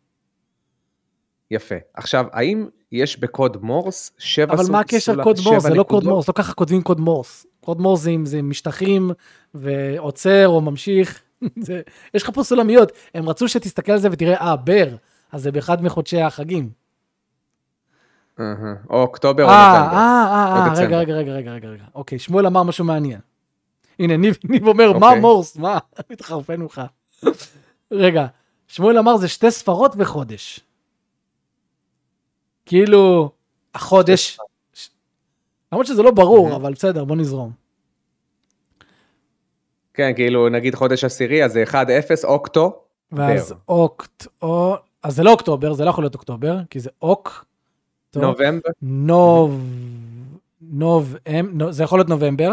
[1.51, 1.75] יפה.
[1.95, 5.63] עכשיו, האם יש בקוד מורס שבע אבל סול- מה הקשר קוד מורס?
[5.63, 6.05] זה לא קוד?
[6.05, 7.47] מורס, לא ככה כותבים קוד מורס.
[7.61, 9.11] קוד מורס זה, משטחים
[9.55, 11.23] ועוצר או ממשיך.
[11.67, 11.81] זה,
[12.15, 14.89] יש לך פה סולמיות, הם רצו שתסתכל על זה ותראה, אה, בר,
[15.33, 16.71] אז זה באחד מחודשי החגים.
[18.91, 19.97] או אוקטובר או אה, נובמבר.
[19.97, 20.27] אה,
[20.57, 20.85] אה, אה.
[20.85, 21.85] רגע, רגע, רגע, רגע, רגע.
[21.95, 23.21] אוקיי, שמואל אמר משהו מעניין.
[23.99, 24.37] הנה, ניב,
[24.67, 25.21] אומר, מה אוקיי.
[25.21, 25.57] מורס?
[25.57, 25.79] מה?
[26.11, 26.83] מתחרפן ממך.
[27.93, 28.27] רגע,
[28.69, 30.61] שמואל אמר זה שתי ספרות וחודש.
[32.71, 33.31] כאילו,
[33.75, 34.39] החודש,
[35.73, 36.57] למרות שזה לא ברור.
[36.57, 37.53] אבל בסדר, בוא נזרום.
[39.95, 41.75] כן, כאילו, נגיד חודש עשירי, אז זה 1-0
[42.25, 42.83] אוקטו.
[43.12, 43.55] ואז.
[43.68, 47.45] אוקט, או, אז זה לא אוקטובר, זה לא יכול להיות אוקטובר, כי זה אוק,
[48.16, 48.71] נובמבר.
[48.83, 49.61] נוב,
[50.61, 52.53] נוב, אמ- נו- זה יכול להיות נובמבר.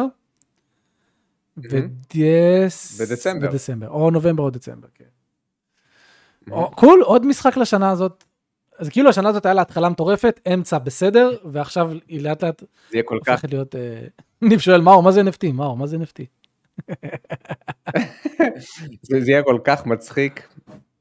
[1.57, 3.01] ודס...
[3.01, 3.49] בדצמבר.
[3.49, 5.05] בדצמבר, או נובמבר או דצמבר, כן.
[6.75, 8.23] קול, עוד משחק לשנה הזאת.
[8.77, 12.67] אז כאילו השנה הזאת היה לה התחלה מטורפת, אמצע בסדר, ועכשיו היא לאט לאט זה
[12.93, 13.75] יהיה כל כך הופכת להיות...
[13.75, 14.01] אה,
[14.49, 15.51] ניב שואל, מאור, מה זה NFT?
[15.53, 16.23] מאור, מה זה NFT?
[19.01, 20.47] זה זה יהיה כל כך מצחיק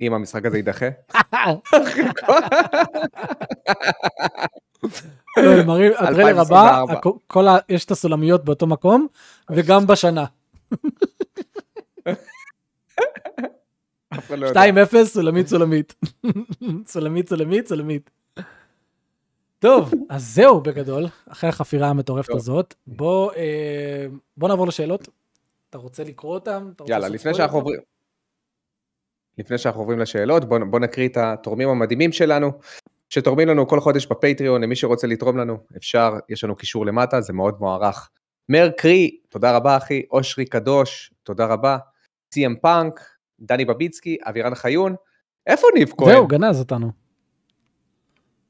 [0.00, 0.86] אם המשחק הזה יידחה.
[5.36, 6.92] לא, מראים, הטריילר הבא, 2024.
[6.94, 7.56] הכ- כל ה...
[7.68, 9.06] יש את הסולמיות באותו מקום,
[9.50, 10.24] וגם בשנה.
[14.18, 14.60] אף אחד לא יודע.
[15.02, 15.94] 2-0, סולמית סולמית.
[16.86, 18.10] סולמית סולמית סולמית.
[19.58, 22.34] טוב, אז זהו בגדול, אחרי החפירה המטורפת.
[22.34, 22.74] הזאת.
[22.86, 24.06] בוא אה,
[24.36, 25.08] בוא נעבור לשאלות.
[25.70, 26.38] אתה רוצה לקרוא?
[26.38, 27.34] אתה רוצה יאללה, לפני?
[27.34, 27.80] שאנחנו עוברים...
[29.38, 32.52] לפני שאנחנו עוברים לשאלות, בואו בוא נקריא את התורמים המדהימים שלנו,
[33.08, 37.32] שתורמים לנו כל חודש בפטריון, למי שרוצה לתרום לנו, אפשר, יש לנו קישור למטה, זה
[37.32, 38.10] מאוד מוערך.
[38.48, 41.78] מאיר קרי, תודה רבה אחי, אושרי קדוש, תודה רבה.
[42.34, 43.00] סי.אם פאנק,
[43.40, 44.94] דני בביצקי, אבירן חיון,
[45.46, 46.10] איפה ניב כהן?
[46.10, 46.90] זהו, גנז אותנו.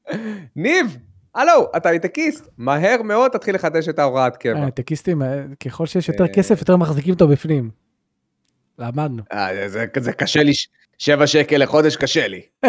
[0.55, 0.97] ניב,
[1.35, 4.63] הלו, אתה הייטקיסט, מהר מאוד תתחיל לחדש את ההוראת קבע.
[4.63, 6.33] הייטקיסטים, אה, ככל שיש יותר אה.
[6.33, 7.69] כסף, יותר מחזיקים אותו בפנים.
[8.79, 9.23] למדנו.
[9.33, 10.51] אה, זה, זה קשה לי,
[10.97, 12.41] שבע שקל לחודש קשה לי.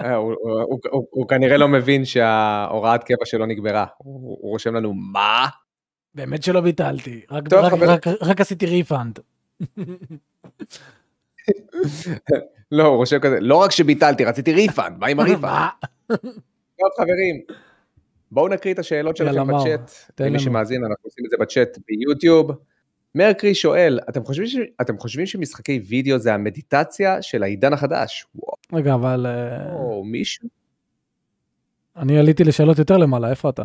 [0.00, 3.86] אה, הוא, כנראה לא מבין שההוראת קבע שלו נגמרה.
[3.98, 5.48] הוא, רושם לנו, מה?
[6.14, 7.20] באמת שלא ביטלתי,
[8.22, 9.18] רק עשיתי refund.
[12.72, 15.68] לא, הוא רושם כזה, לא רק שביטלתי, רציתי refund, מה עם ה refund?
[16.78, 17.40] טוב, חברים,
[18.30, 19.90] בואו נקריא את השאלות שלכם בצ'אט.
[20.20, 20.38] למי.
[20.38, 22.50] שמאזין, אנחנו עושים את זה בצ'אט ב YouTube.
[23.14, 24.56] מאיר קרי שואל, אתם חושבים, ש...
[24.80, 28.26] אתם חושבים שמשחקי וידאו זה המדיטציה של העידן החדש?
[28.34, 30.48] וואו, רגע, אבל אה, מישהו?
[31.96, 33.62] אני עליתי לשאלות יותר למעלה, איפה אתה?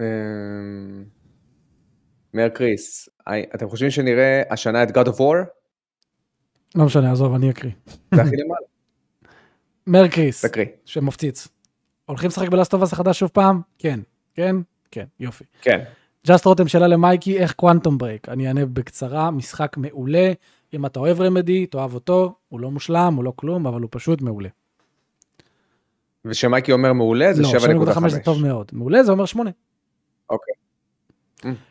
[0.00, 1.04] אמ,
[2.34, 5.36] מאיר קריס, היי, אתם חושבים שנראה השנה את God of War?
[6.74, 7.72] לא משנה, עזוב, אני אקריא.
[8.14, 8.66] זה הכי למעלה.
[9.86, 10.66] מר קריס, תקריא.
[10.84, 11.48] שמפציץ.
[12.06, 13.60] הולכים לשחק ב Last of Us החדש שוב פעם?
[13.78, 14.00] כן.
[14.34, 14.56] כן?
[14.90, 15.44] כן, יופי.
[15.62, 15.84] כן.
[16.26, 18.28] Just רותם שאלה למייקי, איך Quantum Break?
[18.28, 20.32] אני אענה בקצרה, משחק מעולה.
[20.74, 24.22] אם אתה אוהב Remedy, תאהב אותו, הוא לא מושלם, הוא לא כלום, אבל הוא פשוט
[24.22, 24.48] מעולה.
[26.24, 27.48] ושמייקי אומר מעולה זה לא,
[27.92, 28.08] 7.5.
[28.08, 28.70] זה טוב מאוד.
[28.72, 29.50] מעולה זה אומר 8.
[30.30, 30.54] אוקיי.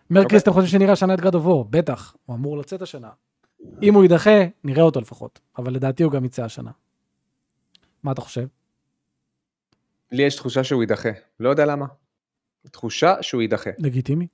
[0.09, 0.37] מר אוקיי.
[0.39, 1.63] אתם חושבים שנראה השנה את God of War?
[1.69, 3.09] בטח, הוא אמור לצאת השנה.
[3.83, 4.29] אם הוא יידחה,
[4.63, 6.71] נראה אותו לפחות, אבל לדעתי הוא גם יצא השנה.
[8.03, 8.47] מה אתה חושב?
[10.11, 11.09] לי יש תחושה שהוא יידחה,
[11.39, 11.85] לא יודע למה.
[12.71, 13.69] תחושה שהוא יידחה.
[13.77, 14.27] לגיטימי?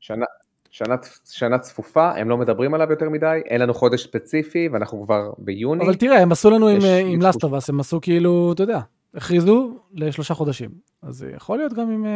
[0.00, 0.24] שנה,
[0.70, 0.94] שנה,
[1.30, 5.84] שנה צפופה, הם לא מדברים עליו יותר מדי, אין לנו חודש ספציפי ואנחנו כבר ביוני.
[5.84, 7.22] אבל תראה, הם עשו לנו עם, יש- אה, עם.
[7.22, 8.80] לסטובס, הם עשו כאילו, אתה יודע,
[9.14, 10.70] הכריזו לשלושה חודשים.
[11.02, 12.06] אז זה יכול להיות גם עם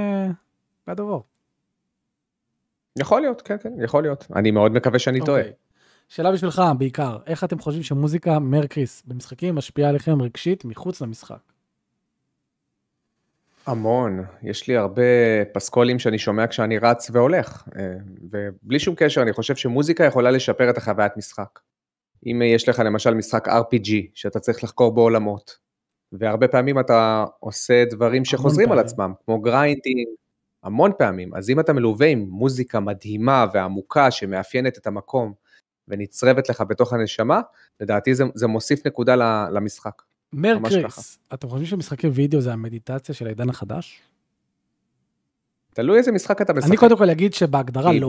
[0.90, 1.22] God of War.
[2.98, 4.26] יכול להיות, כן, כן, יכול להיות.
[4.36, 5.40] אני מאוד מקווה שאני טועה.
[5.40, 5.52] אוקיי.
[6.08, 11.38] שאלה בשבילך בעיקר, איך אתם חושבים שמוזיקה, מר קריס, במשחקים משפיעה עליכם רגשית מחוץ למשחק?
[13.66, 15.02] המון, יש לי הרבה
[15.52, 17.94] פסקולים שאני שומע כשאני רץ והולך, אה,
[18.30, 21.60] ובלי שום קשר אני חושב שמוזיקה יכולה לשפר את החוויית משחק.
[22.26, 25.58] אם יש לך למשל משחק RPG שאתה צריך לחקור בעולמות,
[26.12, 28.86] והרבה פעמים אתה עושה דברים שחוזרים על פעמים.
[28.86, 30.08] עצמם, כמו grinding,
[30.64, 31.34] המון פעמים.
[31.34, 35.32] אז אם אתה מלווה עם מוזיקה מדהימה ועמוקה שמאפיינת את המקום
[35.88, 37.40] ונצרבת לך בתוך הנשמה,
[37.80, 39.16] לדעתי זה, זה מוסיף נקודה
[39.50, 40.02] למשחק.
[40.32, 44.00] מר ממש קריס, אתם חושבים שמשחקי וידאו זה המדיטציה של העידן החדש?
[45.74, 46.68] תלוי איזה משחק אתה משחק.
[46.68, 48.08] אני קודם כל אגיד שבהגדרה לא.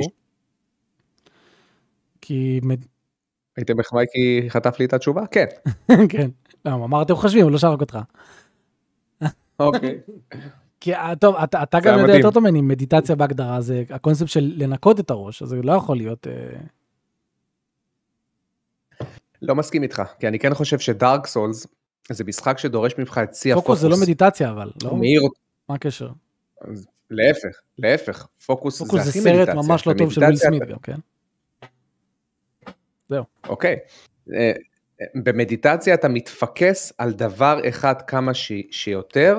[2.22, 2.62] כי...
[3.58, 5.28] הייתם מחמיא כי חטף לי את התשובה?
[5.28, 5.46] כן.
[6.10, 6.30] כן.
[6.66, 6.88] למה?
[6.88, 7.44] מה אתם חושבים?
[7.44, 8.00] הוא לא שרק אותך.
[9.60, 10.00] אוקיי.
[10.86, 12.16] כי אה, טוב, אתה, אתה זה גם יודע.
[12.16, 15.98] יותר טוב ממני, מדיטציה בהגדרה זה הקונספט של לנקות את הראש, אז זה לא יכול
[15.98, 16.28] להיות...
[16.28, 16.34] אה,
[19.42, 21.68] לא מסכים איתך, כי אני כן חושב ש Dark Souls
[22.10, 23.68] זה משחק שדורש ממך את שיא הפוקוס.
[23.68, 24.96] פוקוס זה לא מדיטציה אבל, לא?
[24.96, 25.22] מאיר.
[25.70, 26.10] מה הקשר?
[27.10, 29.54] להפך, להפך, פוקוס, פוקוס זה זה הכי סרט מדיטציה.
[29.54, 30.98] ממש לא טוב של וויל סמית גם, כן?
[33.48, 33.76] אוקיי.
[34.34, 34.52] אה,
[35.16, 38.52] במדיטציה אתה מתפקס על דבר אחד כמה ש...
[38.72, 39.38] שיותר,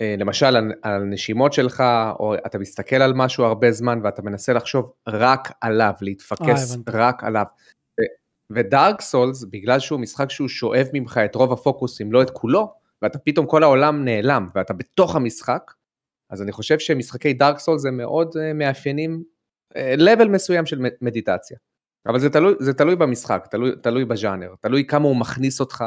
[0.00, 1.84] למשל על, על נשימות שלך,
[2.20, 6.78] או אתה מסתכל על משהו הרבה זמן ואתה מנסה לחשוב רק עליו, להתפקס אה.
[6.92, 7.44] רק עליו.
[8.52, 12.72] ודארק סולס, בגלל שהוא משחק שהוא שואב ממך את רוב הפוקוס, אם לא את כולו,
[13.02, 15.72] ואתה פתאום כל העולם נעלם ואתה בתוך המשחק,
[16.30, 19.22] אז אני חושב שמשחקי דארק סולס זה מאוד אה, מאפיינים,
[19.76, 21.56] level מסוים של מדיטציה.
[22.06, 25.84] אבל זה תלוי, זה תלוי במשחק, תלוי, תלוי בז'אנר, תלוי כמה הוא מכניס אותך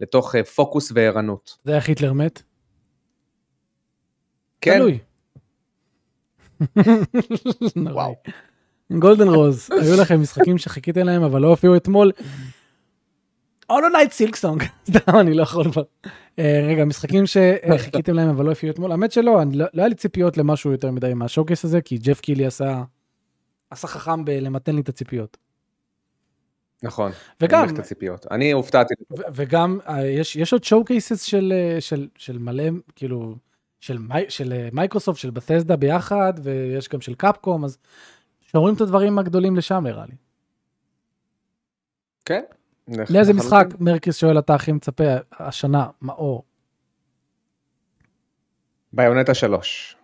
[0.00, 1.58] לתוך אה, פוקוס וערנות.
[1.64, 2.42] זה איך היטלר מת?
[4.64, 4.98] כן, תלוי.
[7.92, 8.14] וואו.
[8.98, 12.12] Golden Rose, היו לכם משחקים שחיכיתם להם אבל לא הופיעו אתמול.
[13.70, 15.82] Hollow Knight Silksong, סתם אני לא יכול כבר.
[16.38, 19.94] אה, רגע, משחקים שחיכיתם להם אבל לא הופיעו אתמול, האמת שלא, לא לא היה לי
[19.94, 22.82] ציפיות למשהו יותר מדי מה showcase הזה, כי ג'ף קילי עשה
[23.70, 25.36] עשה חכם בלמתן לי את הציפיות.
[26.82, 27.12] נכון.
[27.40, 28.26] וגם- את הציפיות.
[28.30, 28.94] אני הופתעתי.
[29.34, 32.64] וגם אה, יש יש עוד showcases של אה, של של מלא
[32.96, 33.36] כאילו
[33.84, 37.78] של מי- של אה, מייקרוסופט של Bethesda ביחד ויש גם של Capcom אז
[38.40, 40.14] שומרים את הדברים הגדולים לשם נראה לי.
[42.24, 42.42] כן.
[42.88, 43.36] לאיזה לחלוטין.
[43.36, 46.44] משחק מרקיס שואל אתה הכי מצפה השנה מאור.
[48.92, 49.96] ביונטה 3.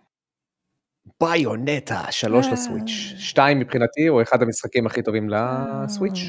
[1.21, 2.51] ביונטה 3 אה.
[2.51, 3.13] לסוויץ'.
[3.17, 6.19] 2 מבחינתי הוא אחד המשחקים הכי טובים לסוויץ'.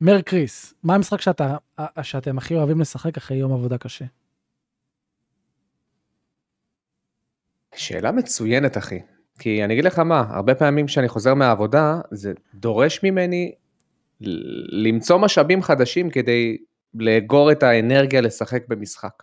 [0.00, 4.04] מר קריס מה המשחק שאתה אה, שאתם הכי אוהבים לשחק אחרי יום עבודה קשה.
[7.78, 8.98] שאלה מצוינת אחי.
[9.38, 13.52] כי אני אגיד לך מה, הרבה פעמים כשאני חוזר מהעבודה, זה דורש ממני
[14.72, 16.56] למצוא משאבים חדשים כדי
[16.94, 19.22] לאגור את האנרגיה לשחק במשחק.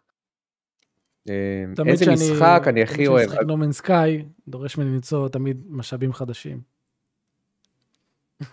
[1.23, 3.19] תמיד איזה כשאני- משחק אני הכי תמיד אוהב.
[3.25, 6.61] כשאני משחק נומן סקאי דורש ממני למצוא תמיד משאבים חדשים.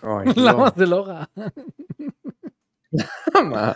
[0.02, 0.70] אוי, למה לא.
[0.76, 1.24] זה לא רע.
[3.50, 3.72] מה?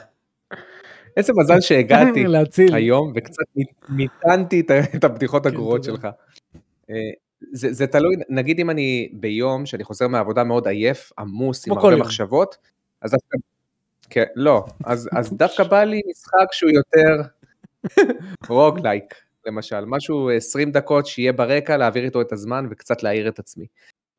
[1.17, 2.25] איזה מזל שהגעתי.
[2.77, 3.45] היום וקצת
[3.89, 4.63] מיתנתי
[4.97, 5.85] את הבדיחות כן, הגרועות.
[5.85, 6.09] שלך.
[6.91, 6.95] אה,
[7.53, 11.97] זה, זה תלוי, נגיד אם אני ביום שאני חוזר מהעבודה מאוד עייף, עמוס, עם הרבה.
[11.97, 12.57] מחשבות,
[13.03, 13.37] אז דווקא,
[14.11, 17.23] כן, לא, אז, אז דווקא בא לי משחק שהוא יותר
[18.49, 19.15] רוגלייק,
[19.47, 23.67] למשל, משהו 20 דקות שיהיה ברקע, להעביר איתו את הזמן וקצת להעיר את עצמי.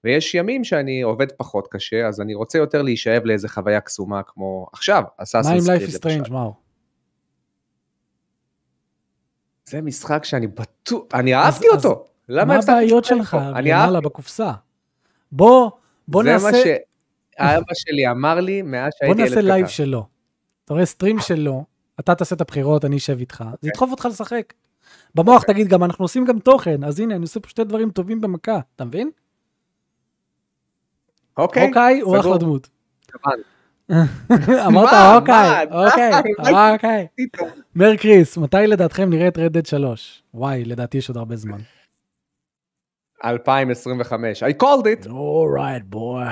[0.03, 4.67] ויש ימים שאני עובד פחות קשה, אז אני רוצה יותר להישאב לאיזה חוויה קסומה כמו
[4.73, 6.66] עכשיו, מה עם אסאסינס Life is Strange מאור?
[9.67, 12.05] זה משחק שאני בטוח, אני אהבתי אז- אותו.
[12.29, 13.37] למה מה הבעיות שלך?
[13.55, 14.01] אני למעלה.
[14.01, 14.51] בקופסה?
[15.31, 15.71] בוא,
[16.07, 19.47] בוא זה נעשה, מה שאבא שלי אמר לי מאז בוא שהייתי ילד נעשה קטן.
[19.47, 20.07] live שלו.
[20.65, 21.63] אתה רואה stream שלו,
[21.99, 24.53] אתה תעשה את הבחירות, אני אשב איתך, זה ידחוף אותך לשחק.
[25.15, 25.53] במוח אוקיי.
[25.55, 28.59] תגיד גם אנחנו עושים גם תוכן, אז הנה אני עושה פה שתי דברים טובים במכה,
[28.75, 29.11] אתה מבין?
[31.37, 32.19] אוקיי, אוקיי, הוא סגור.
[32.19, 32.69] אחלה דמות.
[34.67, 34.89] אמרת?
[35.15, 35.65] אוקיי?
[35.71, 36.11] אוקיי,
[36.43, 36.51] די.
[36.73, 37.07] אוקיי.
[37.75, 40.23] מר קריס, מתי לדעתכם נראה את Red Dead 3?
[40.33, 41.57] וואי, לדעתי יש עוד הרבה זמן.
[43.25, 45.09] 2025, I called it.
[45.09, 46.23] אורייט בוי.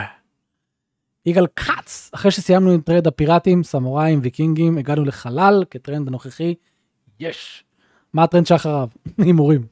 [1.25, 6.55] יגאל כץ, אחרי שסיימנו עם טרד הפיראטים, סמוראים, ויקינגים, הגענו לחלל כטרנד הנוכחי.
[7.19, 7.63] יש.
[8.13, 8.87] מה הטרנד שאחריו?
[9.17, 9.65] הימורים.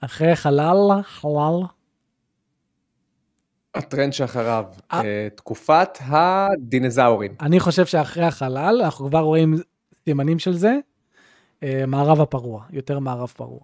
[0.00, 1.62] אחרי חלל, חלל.
[3.74, 5.00] הטרנד שאחריו, אה.
[5.04, 7.34] אה, תקופת הדינזאורים.
[7.40, 9.54] אני חושב שאחרי החלל, אנחנו כבר רואים
[10.04, 10.76] סימנים של זה.
[11.62, 13.60] אה, מערב הפרוע, יותר מערב פרוע.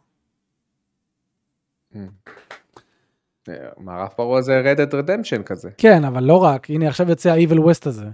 [3.79, 5.71] מערב פרעה זה רדד רדמפשן כזה.
[5.79, 8.07] כן, אבל לא רק, הנה עכשיו יוצא ה-Evil West הזה.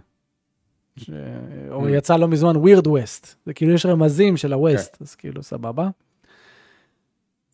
[0.97, 1.11] ש...
[1.70, 1.90] או Mm.
[1.90, 3.26] יצא לא מזמן Weird West.
[3.47, 5.88] זה כאילו יש רמזים של ה-West, אז כאילו סבבה.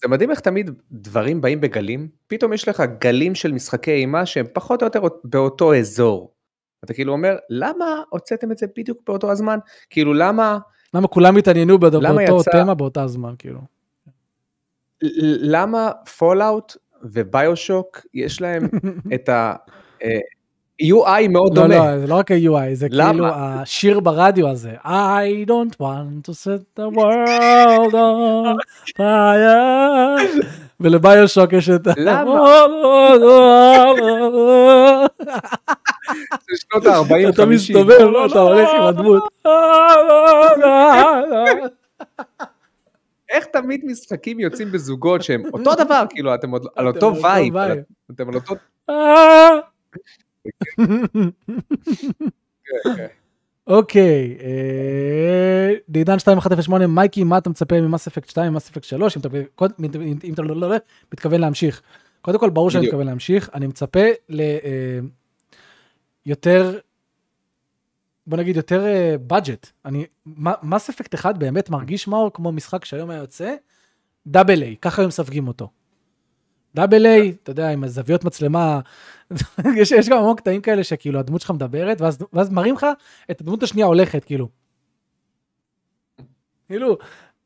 [0.02, 4.46] זה מדהים איך תמיד דברים באים בגלים, פתאום יש לך גלים של משחקי אימה שהם
[4.52, 6.32] פחות או יותר באותו אזור.
[6.84, 9.58] אתה כאילו אומר, למה הוצאתם את זה בדיוק באותו הזמן?
[9.90, 10.58] כאילו למה
[10.94, 13.60] למה כולם התעניינו באותו יצא- תמה באותה זמן, כאילו.
[15.42, 18.62] למה Fallout ו BioShock יש להם
[19.14, 19.54] את ה...
[20.82, 21.90] UI מאוד לא, דומה.
[21.94, 22.88] לא, זה לא רק ה-UI, זה?
[22.88, 24.72] כאילו השיר ברדיו הזה.
[24.84, 28.56] I don't want to set the world on
[28.98, 30.44] fire.
[30.80, 31.92] ול BioShock יש את ה...
[31.96, 32.40] למה?
[36.40, 39.22] זה שנות ה-40, אתה מסתובב, אתה הולך עם הדמות.
[43.30, 47.54] איך תמיד משחקים יוצאים בזוגות שהם אותו דבר, כאילו, אתם על אותו vibe.
[48.10, 48.54] אתם על אותו...
[53.66, 58.84] אוקיי, אה, דידן 2108, מייקי, מה אתה מצפה מ Mass Effect 2, מ Mass Effect
[58.84, 59.20] 3, אם
[60.34, 60.76] אתה לא- לא לא-
[61.12, 61.82] מתכוון להמשיך.
[62.22, 62.86] קודם כל, ברור שאני.
[62.86, 64.00] מתכוון להמשיך, אני מצפה
[66.26, 66.78] ליותר,
[68.26, 68.84] בוא נגיד יותר
[69.26, 69.66] בדג'ט.
[69.84, 70.06] אני,
[70.62, 73.54] מס אפקט 1 באמת מרגיש מאור כמו משחק שהיום היה יוצא,
[74.26, 75.68] דאבל איי, ככה הם מסווגים אותו.
[76.74, 78.80] דאבל איי, אתה יודע, עם הזוויות מצלמה,
[79.76, 82.86] יש, יש גם המון קטעים כאלה שכאילו הדמות שלך מדברת, ואז, ואז מראים לך
[83.30, 84.48] את הדמות השנייה הולכת, כאילו.
[86.68, 86.98] כאילו,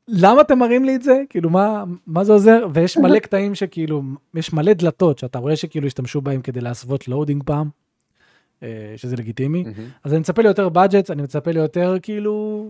[0.08, 1.22] למה אתם מראים לי את זה?
[1.28, 2.66] כאילו, מה, מה זה עוזר?
[2.74, 4.02] ויש מלא קטעים שכאילו,
[4.34, 7.68] יש מלא דלתות שאתה רואה שכאילו השתמשו בהם כדי להסוות loading פעם,
[8.62, 9.64] אה, שזה לגיטימי.
[10.04, 12.66] אז אני מצפה ליותר budgets, אני מצפה ליותר כאילו,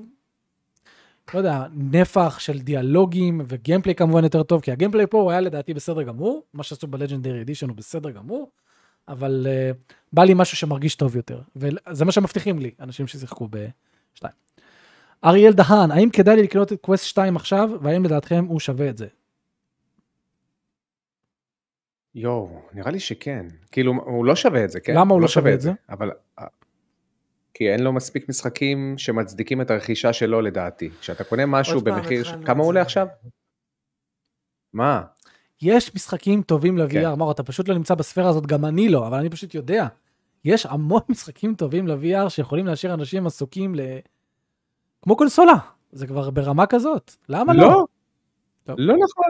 [1.35, 5.31] לא יודע, נפח של דיאלוגים ו gameplay כמובן יותר טוב, כי ה gameplay פה הוא
[5.31, 8.51] היה לדעתי בסדר גמור, מה שעשו ב Legendary Edition הוא בסדר גמור,
[9.09, 14.25] אבל uh, בא לי משהו שמרגיש טוב יותר, וזה מה שמבטיחים לי, אנשים ששיחקו ב-2.
[15.25, 18.99] אריאל דהן, האם כדאי לי לקנות את קווסט 2 עכשיו, והאם לדעתכם הוא שווה את
[18.99, 19.07] זה?
[22.15, 23.47] יואו, נראה לי שכן.
[23.73, 24.95] כאילו, הוא לא שווה את זה, כן?
[24.95, 25.73] למה הוא לא שווה את זה?
[25.89, 26.11] אבל...
[27.55, 30.91] כי אין לו מספיק משחקים שמצדיקים את הרכישה שלו לדעתי.
[31.01, 32.25] כשאתה קונה משהו במחיר...
[32.25, 32.81] ש- כמה הוא עולה.
[32.83, 33.07] עכשיו?
[34.73, 35.03] מה?
[35.63, 37.15] יש משחקים טובים ל-VR, כן.
[37.19, 39.87] מאור, אתה פשוט לא נמצא בספירה הזאת, גם אני לא, אבל אני פשוט יודע.
[40.45, 43.81] יש המון משחקים טובים ל-VR שיכולים להשאיר אנשים עסוקים ל...
[45.03, 45.57] כמו קונסולה,
[45.93, 47.63] זה כבר ברמה כזאת, למה לא?
[48.69, 48.75] לא.
[48.79, 49.25] לא נכון.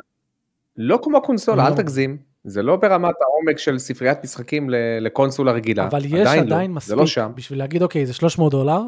[0.76, 1.76] לא כמו קונסולה, אל לא.
[1.76, 2.33] תגזים.
[2.44, 4.70] זה לא ברמת העומק של ספריית משחקים
[5.00, 5.86] לקונסולה רגילה.
[5.86, 7.32] אבל יש עדיין עדיין לא, מספיק, זה לא שם.
[7.34, 8.80] בשביל להגיד, אוקיי, זה 300 דולר,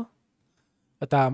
[1.02, 1.28] אתה,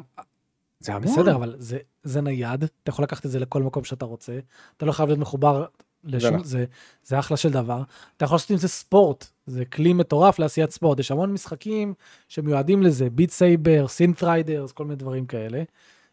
[0.80, 1.12] זה המון.
[1.12, 4.38] בסדר, אבל זה, זה נייד, אתה יכול לקחת את זה לכל מקום שאתה רוצה,
[4.76, 5.64] אתה לא חייב להיות מחובר
[6.04, 6.44] לשום, נכון.
[6.44, 6.64] זה,
[7.04, 7.82] זה אחלה של דבר.
[8.16, 11.94] אתה יכול לעשות עם זה ספורט, זה כלי מטורף לעשיית ספורט, יש המון משחקים
[12.28, 15.62] שמיועדים לזה, Beat Saber, Synth Riders, כל מיני דברים כאלה.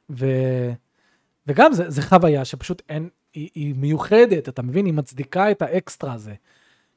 [0.09, 0.25] ו,
[1.47, 4.85] וגם זה, זה חוויה שפשוט אין, היא, היא מיוחדת, אתה מבין?
[4.85, 6.33] היא מצדיקה את האקסטרה הזה.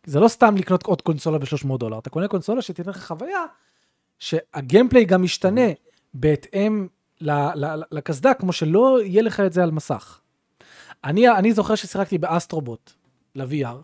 [0.07, 3.45] זה לא סתם לקנות עוד קונסולה ב-300 דולר, אתה קונה קונסולה שתיתן לך חוויה
[4.19, 5.71] שה gameplay גם משתנה
[6.15, 6.87] בהתאם
[7.91, 10.21] לקסדה, כמו שלא יהיה לך את זה על מסך.
[11.05, 12.93] אני, אני זוכר ששיחקתי ב Astro Bot
[13.35, 13.77] ל-VR,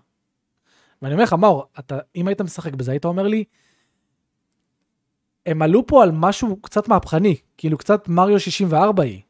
[1.03, 3.45] ואני אומר לך, מאור, אתה, אם היית משחק בזה, היית אומר לי,
[5.47, 9.21] הם עלו פה על משהו קצת מהפכני, כאילו קצת מריו 64 היא.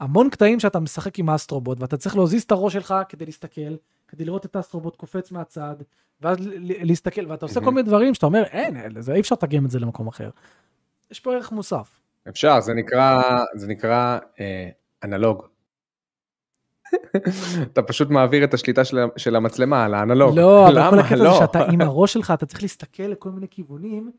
[0.00, 3.26] המון קטעים שאתה משחק עם ה Astro Bot, ואתה צריך להזיז את הראש שלך כדי
[3.26, 3.76] להסתכל,
[4.08, 5.76] כדי לראות את ה Astro Bot קופץ מהצד,
[6.20, 8.76] ואז להסתכל, ואתה עושה כל מיני דברים שאתה אומר, אין,
[9.14, 10.30] אי אפשר לתרגם את זה למקום אחר.
[11.10, 12.00] יש פה ערך מוסף.
[12.28, 13.22] אפשר, זה נקרא,
[13.54, 14.68] זה נקרא אה,
[15.04, 15.42] אנלוג.
[17.72, 20.38] אתה פשוט מעביר את השליטה של, של המצלמה על האנלוג.
[20.38, 20.98] לא, אבל כל?
[20.98, 21.32] הקטע לא.
[21.32, 24.10] זה שאתה עם הראש שלך, אתה צריך להסתכל לכל מיני כיוונים,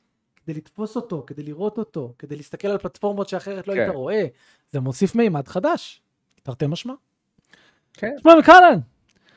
[0.47, 3.79] כדי לתפוס אותו, כדי לראות אותו, כדי להסתכל על פלטפורמות שאחרת לא כן.
[3.79, 4.25] היית רואה.
[4.71, 6.01] זה מוסיף מימד חדש,
[6.43, 6.93] תרתי משמע.
[7.93, 8.79] כן, שמעון כאן!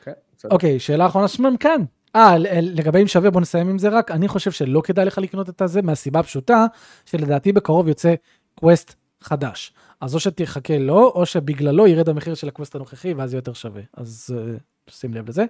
[0.03, 0.11] כן.
[0.51, 1.81] אוקיי, שאלה אחרונה, שמעון כאן.
[2.15, 4.11] אה, לגבי אם שווה, בוא נסיים עם זה רק.
[4.11, 6.65] אני חושב שלא כדאי לך לקנות את הזה, מהסיבה הפשוטה,
[7.05, 8.13] שלדעתי בקרוב יוצא
[8.55, 9.73] Quest חדש.
[10.01, 13.53] אז או שתחכה לו, או שבגללו ירד המחיר של ה Quest הנוכחי, ואז יהיה יותר
[13.53, 13.81] שווה.
[13.93, 14.57] אז אה,
[14.89, 15.45] שים לב לזה.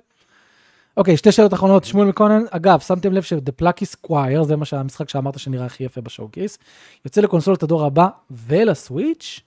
[0.98, 1.84] אוקיי, שתי שאלות אחרונות.
[1.84, 6.02] שמואל מקונן, אגב, שמתם לב ש-The Plucky Squire, זה מה שהמשחק שאמרת שנראה הכי יפה
[6.02, 6.58] ב showcase,
[7.06, 9.40] יוצא לקונסולת הדור הבא ולסוויץ'?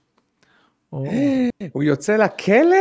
[1.71, 2.77] הוא יוצא לכלא?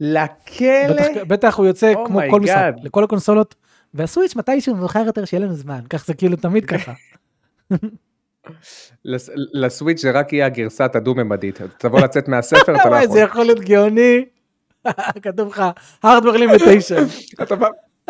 [0.00, 1.24] לכלא?
[1.28, 2.72] בטח, הוא יוצא Oh כמו כל משחק.
[2.82, 3.54] לכל הקונסולות,
[3.94, 6.92] והסוויץ' מתישהו מאוחר יותר שיהיה לנו זמן, כך זה כאילו תמיד ככה.
[9.04, 11.60] לס- לסוויץ' זה רק יהיה הגרסת הדו-ממדית.
[11.78, 13.12] תבוא לצאת מהספר, אתה לא יכול.
[13.12, 14.24] זה יכול להיות גאוני.
[15.22, 15.62] כתוב לך,
[16.04, 17.42] hardware limitation.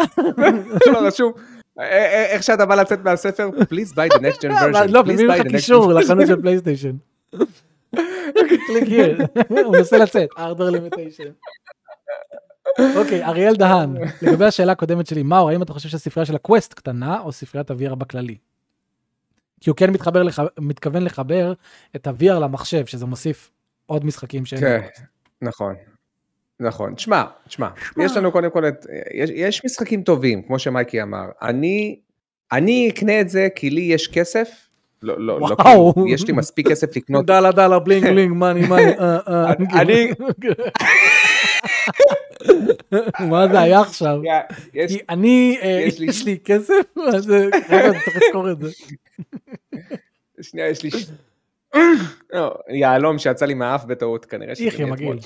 [0.37, 0.49] בא,
[0.93, 1.33] לא רשום,
[1.79, 4.87] א- א- איך שאתה בא לצאת מהספר, please buy the next gen version.
[4.91, 6.97] לא, please מביאים buy לך the next קישור gen version." לחנות של פלייסטיישן.
[8.67, 8.85] קליק
[9.49, 11.29] הוא מנסה לצאת, hardware limitation.
[12.97, 16.75] אוקיי, אריאל דהן, לגבי השאלה הקודמת שלי, מאור, האם אתה חושב שהספרייה של ה Quest
[16.75, 18.37] קטנה או ספריית ה-VR בכללי?
[19.61, 20.39] כי הוא כן מתחבר לח...
[20.59, 21.53] מתכוון לחבר
[21.97, 23.51] את ה-VR למחשב, שזה מוסיף
[23.87, 24.61] עוד משחקים שהם...
[24.61, 24.81] כן,
[25.43, 25.75] נכון.
[26.61, 26.95] נכון.
[26.95, 27.69] תשמע, תשמע,
[28.05, 28.87] יש לנו קודם כל את...
[29.15, 31.25] יש, יש משחקים טובים, כמו שמייקי אמר.
[31.43, 31.99] אני,
[32.53, 34.49] אני אקנה את זה כי לי יש כסף.
[35.03, 35.95] לא, לא, לא, וואו.
[35.95, 37.27] כאילו, יש לי מספיק כסף לקנות.
[37.31, 38.93] dollar dollar bling bling money money.
[39.81, 40.11] אני-
[43.31, 44.17] מה זה היה עכשיו?
[44.89, 46.75] כי אני, אה, יש לי- יש לי כסף,
[47.15, 47.49] אז אה,
[48.05, 48.69] צריך לזכור את זה.
[50.43, 50.91] שנייה, יש לי...
[52.33, 54.55] לא, יהלום שיצא לי מהאף בטעות כנראה.
[54.55, 55.19] שזה מאתמול.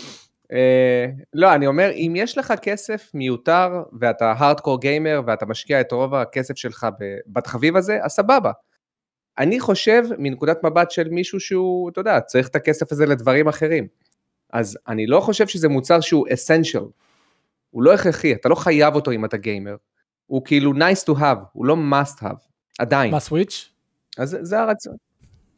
[0.52, 5.92] אה, לא, אני אומר, אם יש לך כסף מיותר, ואתה הארדקור גיימר, ואתה משקיע את
[5.92, 6.86] רוב הכסף שלך
[7.26, 8.52] בתחביב הזה, אז סבבה.
[9.38, 13.86] אני חושב מנקודת מבט של מישהו שהוא, אתה יודע, צריך את הכסף הזה לדברים אחרים.
[14.52, 16.84] אז אני לא חושב שזה מוצר שהוא אסנשל.
[17.70, 19.76] הוא לא הכרחי, אתה לא חייב אותו אם אתה גיימר.
[20.26, 22.46] הוא כאילו nice to have, הוא לא must have,
[22.78, 23.10] עדיין.
[23.10, 23.70] מה סוויץ'?
[24.18, 24.96] אז זה- הרצון.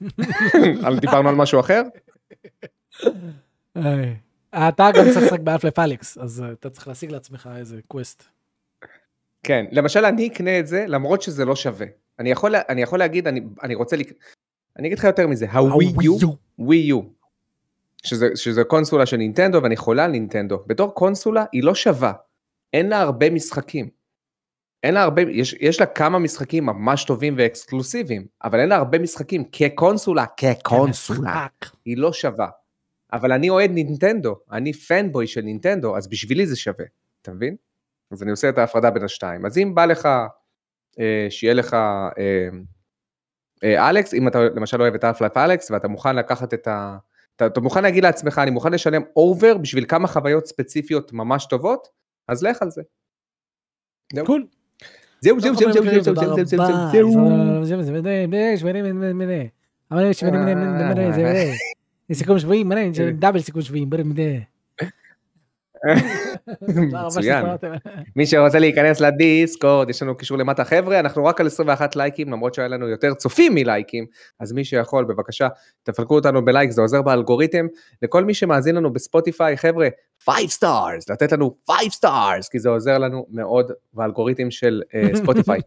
[1.01, 1.82] דיברנו על משהו אחר?
[4.57, 8.23] אתה גם צריך לשחק באלף אליקס, אז אה, אתה צריך להשיג לעצמך איזה קווסט.
[9.43, 11.87] כן, למשל אני אקנה את זה למרות שזה לא שווה.
[12.19, 14.13] אני יכול, אני יכול להגיד, אני, אני רוצה, לק...
[14.79, 16.17] אני אגיד לך יותר מזה, הווי יו,
[16.59, 17.01] ווי יו,
[18.03, 22.13] שזה, שזה קונסולה של נינטנדו ואני חולה על נינטנדו, בתור קונסולה היא לא שווה,
[22.73, 23.89] אין לה הרבה משחקים.
[24.83, 28.99] אין לה הרבה, יש, יש לה כמה משחקים ממש טובים ואקסקלוסיביים, אבל אין לה הרבה
[28.99, 31.47] משחקים כקונסולה, כקונסולה,
[31.85, 32.49] היא לא שווה.
[33.13, 36.85] אבל אני אוהד נינטנדו, אני פנבוי של נינטנדו, אז בשבילי זה שווה,
[37.23, 37.57] אתה מבין?
[38.11, 39.47] אז אני עושה את ההפרדה בין השתיים.
[39.47, 40.09] אז אם בא לך,
[40.99, 42.49] אה, שיהיה לך אה,
[43.65, 46.97] אה, אלכס, אם אתה למשל אוהב את Half-Life Alyx, ואתה מוכן לקחת את ה...
[47.37, 51.89] אתה, אתה מוכן להגיד לעצמך, אני מוכן לשלם over בשביל כמה חוויות ספציפיות ממש טובות,
[52.29, 52.83] אז לך על זה.
[54.13, 54.27] זהו.
[54.27, 54.47] cool.
[55.21, 56.75] זהו, זהו, זהו, זהו, זהו, זהו, זהו, זהו, זהו, זהו.
[60.11, 60.33] סיכום
[61.17, 61.76] שבועים,
[62.65, 64.39] מלא, זה double סיכום שבועים, בואו נדע.
[67.07, 67.47] מצוין.
[68.17, 72.55] מי שרוצה להיכנס לדיסקורד, יש לנו קישור למטה חבר'ה, אנחנו רק על 21 לייקים, למרות
[72.55, 74.07] שהיה לנו יותר צופים מלייקים,
[74.41, 75.49] אז מי שיכול, בבקשה,
[75.83, 77.67] תפלקו אותנו בלייק, זה עוזר באלגוריתם.
[78.03, 79.89] לכל מי שמאזין לנו בספוטיפיי, חבר'ה,
[80.25, 85.61] 5 stars, לתת לנו 5 stars, כי זה עוזר לנו מאוד באלגוריתם של אה, ספוטיפיי.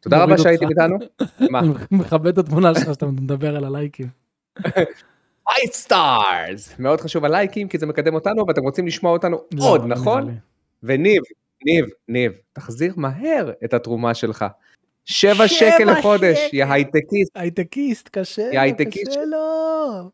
[0.00, 0.68] תודה רבה שהייתם.
[0.68, 0.96] איתנו.
[1.52, 1.60] מה?
[1.90, 4.06] מכבד את התמונה שלך שאתה מדבר על הלייקים.
[5.50, 6.74] 5 stars!
[6.78, 10.38] מאוד חשוב הלייקים, כי זה מקדם אותנו, ואתם רוצים לשמוע אותנו לא, עוד, לא נכון?
[10.82, 11.22] וניב,
[11.64, 14.44] ניב, ניב, תחזיר מהר את התרומה שלך.
[15.04, 16.38] שבע שקל לחודש.
[16.52, 17.36] יא הייטקיסט.
[17.36, 20.10] הייטקיסט, קשה לו, קשה לו.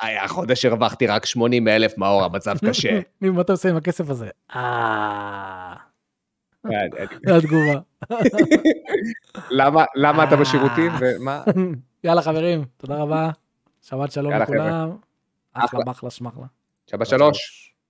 [0.00, 3.00] החודש הרווחתי רק 80 אלף, מאור, המצב קשה.
[3.20, 4.28] ניב, מה אתה עושה עם הכסף הזה?
[4.54, 5.74] אה...
[6.68, 7.80] כן, זה התגובה.
[9.50, 10.40] למה למה אתה אה.
[10.40, 11.42] בשירותים ומה?
[12.04, 13.30] יאללה חברים, תודה רבה.
[13.90, 14.32] שבת שלום.
[14.32, 14.96] לכולם.
[15.52, 15.80] אחלה אחלה.
[15.86, 16.46] מחלה שמחלה.
[16.86, 17.69] שבת שלוש.